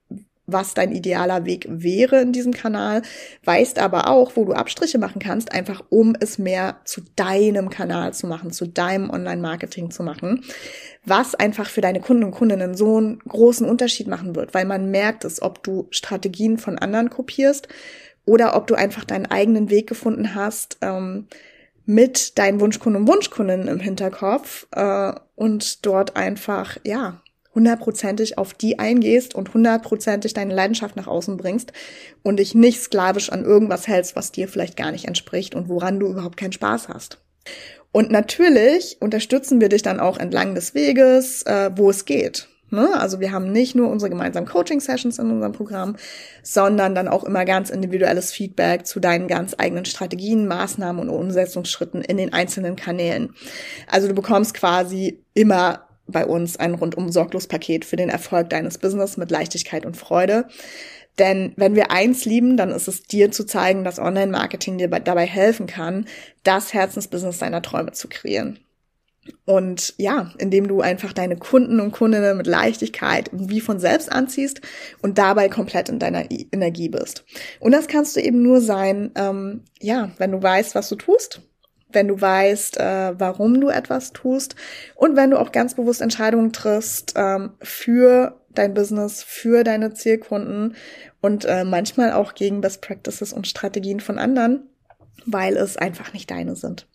was 0.45 0.73
dein 0.73 0.91
idealer 0.91 1.45
Weg 1.45 1.67
wäre 1.69 2.21
in 2.21 2.33
diesem 2.33 2.53
Kanal, 2.53 3.01
weißt 3.45 3.79
aber 3.79 4.09
auch, 4.09 4.35
wo 4.35 4.43
du 4.45 4.53
Abstriche 4.53 4.97
machen 4.97 5.21
kannst, 5.21 5.53
einfach 5.53 5.83
um 5.89 6.15
es 6.19 6.37
mehr 6.37 6.77
zu 6.83 7.01
deinem 7.15 7.69
Kanal 7.69 8.13
zu 8.13 8.27
machen, 8.27 8.51
zu 8.51 8.67
deinem 8.67 9.09
Online-Marketing 9.09 9.89
zu 9.89 10.03
machen, 10.03 10.43
was 11.05 11.33
einfach 11.35 11.69
für 11.69 11.81
deine 11.81 12.01
Kunden 12.01 12.25
und 12.25 12.31
Kundinnen 12.31 12.75
so 12.75 12.97
einen 12.97 13.19
großen 13.19 13.67
Unterschied 13.67 14.07
machen 14.07 14.35
wird, 14.35 14.53
weil 14.53 14.65
man 14.65 14.91
merkt 14.91 15.23
es, 15.23 15.41
ob 15.41 15.63
du 15.63 15.87
Strategien 15.91 16.57
von 16.57 16.77
anderen 16.77 17.09
kopierst 17.09 17.69
oder 18.25 18.55
ob 18.55 18.67
du 18.67 18.75
einfach 18.75 19.05
deinen 19.05 19.25
eigenen 19.25 19.69
Weg 19.69 19.87
gefunden 19.87 20.35
hast, 20.35 20.77
ähm, 20.81 21.27
mit 21.85 22.37
deinen 22.37 22.59
Wunschkunden 22.59 23.01
und 23.01 23.07
Wunschkundinnen 23.07 23.67
im 23.67 23.79
Hinterkopf 23.79 24.67
äh, 24.71 25.13
und 25.35 25.85
dort 25.85 26.15
einfach, 26.15 26.77
ja, 26.85 27.21
hundertprozentig 27.55 28.37
auf 28.37 28.53
die 28.53 28.79
eingehst 28.79 29.35
und 29.35 29.53
hundertprozentig 29.53 30.33
deine 30.33 30.53
Leidenschaft 30.53 30.95
nach 30.95 31.07
außen 31.07 31.37
bringst 31.37 31.73
und 32.23 32.37
dich 32.37 32.55
nicht 32.55 32.81
sklavisch 32.81 33.31
an 33.31 33.43
irgendwas 33.43 33.87
hältst, 33.87 34.15
was 34.15 34.31
dir 34.31 34.47
vielleicht 34.47 34.77
gar 34.77 34.91
nicht 34.91 35.05
entspricht 35.05 35.55
und 35.55 35.69
woran 35.69 35.99
du 35.99 36.07
überhaupt 36.07 36.37
keinen 36.37 36.53
Spaß 36.53 36.89
hast. 36.89 37.19
Und 37.91 38.09
natürlich 38.09 38.97
unterstützen 38.99 39.61
wir 39.61 39.69
dich 39.69 39.83
dann 39.83 39.99
auch 39.99 40.17
entlang 40.17 40.55
des 40.55 40.73
Weges, 40.73 41.43
äh, 41.43 41.69
wo 41.75 41.89
es 41.91 42.05
geht. 42.05 42.47
Ne? 42.73 42.99
Also 42.99 43.19
wir 43.19 43.31
haben 43.31 43.51
nicht 43.51 43.75
nur 43.75 43.87
unsere 43.89 44.09
gemeinsamen 44.09 44.47
Coaching-Sessions 44.47 45.19
in 45.19 45.29
unserem 45.29 45.51
Programm, 45.51 45.95
sondern 46.41 46.95
dann 46.95 47.07
auch 47.07 47.23
immer 47.23 47.45
ganz 47.45 47.69
individuelles 47.69 48.31
Feedback 48.31 48.87
zu 48.87 48.99
deinen 48.99 49.27
ganz 49.27 49.53
eigenen 49.55 49.85
Strategien, 49.85 50.47
Maßnahmen 50.47 51.07
und 51.07 51.15
Umsetzungsschritten 51.15 52.01
in 52.01 52.17
den 52.17 52.33
einzelnen 52.33 52.75
Kanälen. 52.75 53.35
Also 53.87 54.07
du 54.07 54.15
bekommst 54.15 54.55
quasi 54.55 55.23
immer 55.35 55.87
bei 56.07 56.25
uns 56.25 56.57
ein 56.57 56.73
rundum 56.73 57.11
sorglos 57.11 57.47
Paket 57.47 57.85
für 57.85 57.95
den 57.95 58.09
Erfolg 58.09 58.49
deines 58.49 58.77
Business 58.77 59.17
mit 59.17 59.31
Leichtigkeit 59.31 59.85
und 59.85 59.97
Freude. 59.97 60.47
Denn 61.19 61.53
wenn 61.57 61.75
wir 61.75 61.91
eins 61.91 62.25
lieben, 62.25 62.57
dann 62.57 62.71
ist 62.71 62.87
es 62.87 63.03
dir 63.03 63.31
zu 63.31 63.45
zeigen, 63.45 63.83
dass 63.83 63.99
Online-Marketing 63.99 64.77
dir 64.77 64.87
dabei 64.87 65.25
helfen 65.25 65.67
kann, 65.67 66.07
das 66.43 66.73
Herzensbusiness 66.73 67.37
deiner 67.37 67.61
Träume 67.61 67.91
zu 67.91 68.07
kreieren. 68.07 68.59
Und 69.45 69.93
ja, 69.97 70.33
indem 70.37 70.67
du 70.67 70.81
einfach 70.81 71.13
deine 71.13 71.37
Kunden 71.37 71.79
und 71.79 71.91
Kundinnen 71.91 72.35
mit 72.35 72.47
Leichtigkeit 72.47 73.29
wie 73.31 73.61
von 73.61 73.79
selbst 73.79 74.11
anziehst 74.11 74.59
und 75.01 75.17
dabei 75.17 75.47
komplett 75.47 75.87
in 75.87 75.99
deiner 75.99 76.25
Energie 76.29 76.89
bist. 76.89 77.23
Und 77.61 77.71
das 77.71 77.87
kannst 77.87 78.17
du 78.17 78.21
eben 78.21 78.41
nur 78.41 78.59
sein, 78.59 79.11
ähm, 79.15 79.61
ja, 79.79 80.11
wenn 80.17 80.31
du 80.31 80.43
weißt, 80.43 80.75
was 80.75 80.89
du 80.89 80.95
tust 80.95 81.41
wenn 81.93 82.07
du 82.07 82.19
weißt, 82.19 82.77
äh, 82.77 83.19
warum 83.19 83.59
du 83.61 83.69
etwas 83.69 84.13
tust 84.13 84.55
und 84.95 85.15
wenn 85.15 85.31
du 85.31 85.39
auch 85.39 85.51
ganz 85.51 85.75
bewusst 85.75 86.01
Entscheidungen 86.01 86.51
triffst 86.51 87.13
ähm, 87.15 87.51
für 87.61 88.39
dein 88.53 88.73
Business 88.73 89.23
für 89.23 89.63
deine 89.63 89.93
Zielkunden 89.93 90.75
und 91.21 91.45
äh, 91.45 91.63
manchmal 91.63 92.11
auch 92.11 92.35
gegen 92.35 92.61
Best 92.61 92.81
Practices 92.81 93.33
und 93.33 93.47
Strategien 93.47 93.99
von 93.99 94.19
anderen, 94.19 94.69
weil 95.25 95.57
es 95.57 95.77
einfach 95.77 96.13
nicht 96.13 96.29
deine 96.29 96.55
sind. 96.55 96.87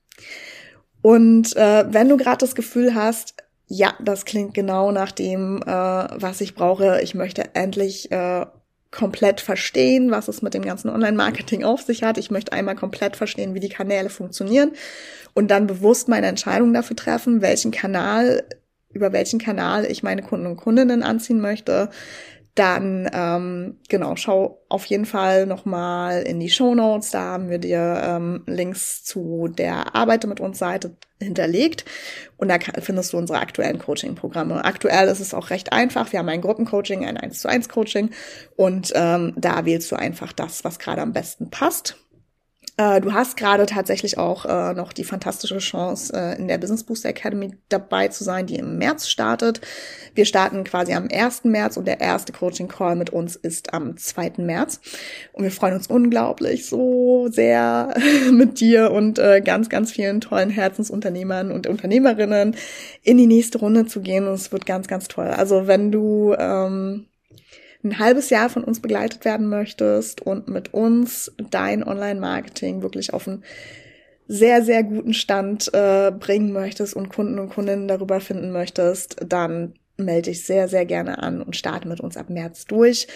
Und 1.02 1.56
äh, 1.56 1.84
wenn 1.92 2.08
du 2.08 2.16
gerade 2.16 2.38
das 2.38 2.54
Gefühl 2.54 2.94
hast, 2.94 3.34
ja, 3.66 3.94
das 4.02 4.24
klingt 4.24 4.54
genau 4.54 4.92
nach 4.92 5.12
dem, 5.12 5.62
äh, 5.62 5.66
was 5.66 6.40
ich 6.40 6.54
brauche. 6.54 7.00
Ich 7.02 7.14
möchte 7.14 7.54
endlich 7.54 8.10
äh, 8.10 8.46
komplett 8.90 9.40
verstehen, 9.40 10.10
was 10.10 10.28
es 10.28 10.40
mit 10.40 10.54
dem 10.54 10.64
ganzen 10.64 10.88
Online-Marketing 10.88 11.64
auf 11.64 11.82
sich 11.82 12.02
hat. 12.02 12.18
Ich 12.18 12.30
möchte 12.30 12.52
einmal 12.52 12.74
komplett 12.74 13.16
verstehen, 13.16 13.54
wie 13.54 13.60
die 13.60 13.68
Kanäle 13.68 14.08
funktionieren 14.08 14.72
und 15.34 15.50
dann 15.50 15.66
bewusst 15.66 16.08
meine 16.08 16.26
Entscheidung 16.26 16.72
dafür 16.72 16.96
treffen, 16.96 17.42
welchen 17.42 17.70
Kanal, 17.70 18.44
über 18.90 19.12
welchen 19.12 19.38
Kanal 19.38 19.84
ich 19.84 20.02
meine 20.02 20.22
Kunden 20.22 20.46
und 20.46 20.56
Kundinnen 20.56 21.02
anziehen 21.02 21.40
möchte 21.40 21.90
dann 22.58 23.08
ähm, 23.12 23.78
genau, 23.88 24.16
schau 24.16 24.62
auf 24.68 24.84
jeden 24.86 25.06
Fall 25.06 25.46
nochmal 25.46 26.22
in 26.22 26.40
die 26.40 26.50
Show 26.50 26.74
Notes. 26.74 27.10
Da 27.10 27.20
haben 27.20 27.50
wir 27.50 27.58
dir 27.58 28.00
ähm, 28.04 28.42
Links 28.46 29.04
zu 29.04 29.48
der 29.48 29.94
Arbeite 29.94 30.26
mit 30.26 30.40
uns 30.40 30.58
Seite 30.58 30.96
hinterlegt. 31.20 31.84
Und 32.36 32.48
da 32.48 32.58
findest 32.80 33.12
du 33.12 33.18
unsere 33.18 33.38
aktuellen 33.38 33.78
Coaching-Programme. 33.78 34.64
Aktuell 34.64 35.08
ist 35.08 35.20
es 35.20 35.34
auch 35.34 35.50
recht 35.50 35.72
einfach. 35.72 36.12
Wir 36.12 36.18
haben 36.18 36.28
ein 36.28 36.40
Gruppencoaching, 36.40 37.04
ein 37.04 37.16
1 37.16 37.40
zu 37.40 37.48
1 37.48 37.68
Coaching. 37.68 38.10
Und 38.56 38.92
ähm, 38.94 39.34
da 39.36 39.64
wählst 39.64 39.90
du 39.90 39.96
einfach 39.96 40.32
das, 40.32 40.64
was 40.64 40.78
gerade 40.78 41.02
am 41.02 41.12
besten 41.12 41.50
passt. 41.50 41.96
Äh, 42.78 43.00
du 43.00 43.12
hast 43.12 43.36
gerade 43.36 43.66
tatsächlich 43.66 44.18
auch 44.18 44.44
äh, 44.46 44.72
noch 44.72 44.92
die 44.92 45.02
fantastische 45.02 45.58
Chance, 45.58 46.12
äh, 46.14 46.38
in 46.38 46.46
der 46.46 46.58
Business 46.58 46.84
Booster 46.84 47.08
Academy 47.08 47.50
dabei 47.68 48.06
zu 48.06 48.22
sein, 48.22 48.46
die 48.46 48.54
im 48.54 48.78
März 48.78 49.08
startet. 49.08 49.60
Wir 50.14 50.24
starten 50.24 50.62
quasi 50.62 50.94
am 50.94 51.08
1. 51.12 51.44
März 51.44 51.76
und 51.76 51.86
der 51.86 52.00
erste 52.00 52.32
Coaching 52.32 52.68
Call 52.68 52.94
mit 52.94 53.10
uns 53.10 53.34
ist 53.34 53.74
am 53.74 53.96
2. 53.96 54.34
März. 54.38 54.80
Und 55.32 55.42
wir 55.42 55.50
freuen 55.50 55.74
uns 55.74 55.88
unglaublich 55.88 56.66
so 56.66 57.26
sehr 57.28 57.94
mit 58.32 58.60
dir 58.60 58.92
und 58.92 59.18
äh, 59.18 59.40
ganz, 59.40 59.68
ganz 59.68 59.90
vielen 59.90 60.20
tollen 60.20 60.50
Herzensunternehmern 60.50 61.50
und 61.50 61.66
Unternehmerinnen 61.66 62.54
in 63.02 63.18
die 63.18 63.26
nächste 63.26 63.58
Runde 63.58 63.86
zu 63.86 64.00
gehen. 64.02 64.28
Und 64.28 64.34
es 64.34 64.52
wird 64.52 64.66
ganz, 64.66 64.86
ganz 64.86 65.08
toll. 65.08 65.26
Also 65.26 65.66
wenn 65.66 65.90
du 65.90 66.32
ähm, 66.38 67.06
ein 67.84 67.98
halbes 67.98 68.30
Jahr 68.30 68.50
von 68.50 68.64
uns 68.64 68.80
begleitet 68.80 69.24
werden 69.24 69.48
möchtest 69.48 70.20
und 70.20 70.48
mit 70.48 70.74
uns 70.74 71.32
dein 71.50 71.84
Online-Marketing 71.86 72.82
wirklich 72.82 73.14
auf 73.14 73.28
einen 73.28 73.44
sehr, 74.26 74.62
sehr 74.62 74.82
guten 74.82 75.14
Stand 75.14 75.72
äh, 75.72 76.10
bringen 76.10 76.52
möchtest 76.52 76.94
und 76.94 77.08
Kunden 77.08 77.38
und 77.38 77.50
Kundinnen 77.50 77.88
darüber 77.88 78.20
finden 78.20 78.50
möchtest, 78.52 79.16
dann 79.26 79.74
melde 79.96 80.30
dich 80.30 80.44
sehr, 80.44 80.68
sehr 80.68 80.84
gerne 80.84 81.22
an 81.22 81.40
und 81.42 81.56
starte 81.56 81.88
mit 81.88 82.00
uns 82.00 82.16
ab 82.16 82.28
März 82.28 82.66
durch 82.66 83.06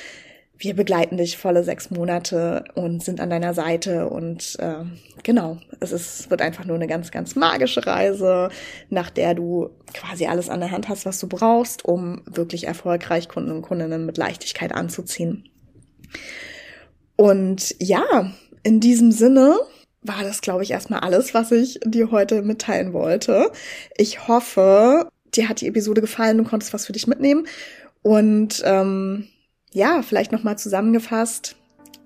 wir 0.63 0.75
begleiten 0.75 1.17
dich 1.17 1.39
volle 1.39 1.65
sechs 1.65 1.91
Monate 1.91 2.65
und 2.75 3.03
sind 3.03 3.21
an 3.21 3.31
deiner 3.31 3.53
Seite 3.53 4.09
und 4.09 4.57
äh, 4.61 4.85
genau, 5.25 5.59
es 5.81 5.91
ist, 5.91 6.31
wird 6.31 6.41
einfach 6.41 6.65
nur 6.65 6.77
eine 6.77 6.87
ganz, 6.87 7.11
ganz 7.11 7.35
magische 7.35 7.85
Reise, 7.85 8.49
nach 8.89 9.11
der 9.11 9.35
du 9.35 9.71
quasi 9.93 10.27
alles 10.27 10.49
an 10.49 10.61
der 10.61 10.71
Hand 10.71 10.89
hast, 10.89 11.05
was 11.05 11.19
du 11.19 11.27
brauchst, 11.27 11.85
um 11.85 12.23
wirklich 12.27 12.69
erfolgreich 12.69 13.29
Kunden 13.29 13.51
und 13.51 13.63
Kundinnen 13.63 14.07
mit 14.07 14.17
Leichtigkeit 14.19 14.73
anzuziehen. 14.73 15.49
Und 17.17 17.75
ja, 17.81 18.33
in 18.63 18.79
diesem 18.79 19.11
Sinne 19.11 19.59
war 20.03 20.23
das, 20.23 20.43
glaube 20.43 20.63
ich, 20.63 20.71
erstmal 20.71 21.01
alles, 21.01 21.35
was 21.35 21.51
ich 21.51 21.81
dir 21.85 22.13
heute 22.13 22.43
mitteilen 22.43 22.93
wollte. 22.93 23.51
Ich 23.97 24.29
hoffe, 24.29 25.09
dir 25.35 25.49
hat 25.49 25.61
die 25.61 25.67
Episode 25.67 26.01
gefallen, 26.01 26.39
du 26.39 26.45
konntest 26.45 26.73
was 26.73 26.87
für 26.87 26.93
dich 26.93 27.09
mitnehmen. 27.09 27.49
Und 28.03 28.63
ähm, 28.65 29.29
ja, 29.73 30.03
vielleicht 30.03 30.33
nochmal 30.33 30.59
zusammengefasst, 30.59 31.57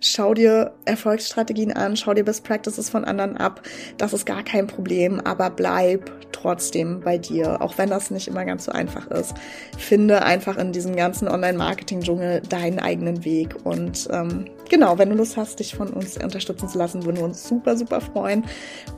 schau 0.00 0.34
dir 0.34 0.72
Erfolgsstrategien 0.84 1.72
an, 1.72 1.96
schau 1.96 2.14
dir 2.14 2.24
Best 2.24 2.44
Practices 2.44 2.90
von 2.90 3.04
anderen 3.04 3.36
ab. 3.36 3.62
Das 3.96 4.12
ist 4.12 4.26
gar 4.26 4.42
kein 4.42 4.66
Problem, 4.66 5.20
aber 5.20 5.50
bleib 5.50 6.10
trotzdem 6.32 7.00
bei 7.00 7.18
dir, 7.18 7.62
auch 7.62 7.78
wenn 7.78 7.88
das 7.88 8.10
nicht 8.10 8.28
immer 8.28 8.44
ganz 8.44 8.66
so 8.66 8.72
einfach 8.72 9.10
ist. 9.10 9.34
Finde 9.78 10.22
einfach 10.22 10.58
in 10.58 10.72
diesem 10.72 10.96
ganzen 10.96 11.28
Online-Marketing-Dschungel 11.28 12.42
deinen 12.42 12.78
eigenen 12.78 13.24
Weg. 13.24 13.56
Und 13.64 14.08
ähm, 14.12 14.46
genau, 14.68 14.98
wenn 14.98 15.10
du 15.10 15.16
Lust 15.16 15.36
hast, 15.36 15.60
dich 15.60 15.74
von 15.74 15.88
uns 15.88 16.22
unterstützen 16.22 16.68
zu 16.68 16.78
lassen, 16.78 17.04
würden 17.04 17.16
wir 17.16 17.24
uns 17.24 17.48
super, 17.48 17.76
super 17.76 18.00
freuen. 18.00 18.44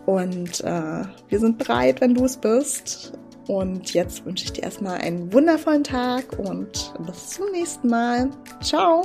Und 0.07 0.61
äh, 0.63 1.03
wir 1.29 1.39
sind 1.39 1.59
bereit, 1.59 2.01
wenn 2.01 2.15
du 2.15 2.25
es 2.25 2.37
bist. 2.37 3.13
Und 3.49 3.95
jetzt 3.95 4.25
wünsche 4.25 4.45
ich 4.45 4.53
dir 4.53 4.63
erstmal 4.63 4.99
einen 4.99 5.33
wundervollen 5.33 5.83
Tag 5.83 6.39
und 6.39 6.93
bis 7.07 7.31
zum 7.31 7.51
nächsten 7.51 7.89
Mal. 7.89 8.31
Ciao! 8.63 9.03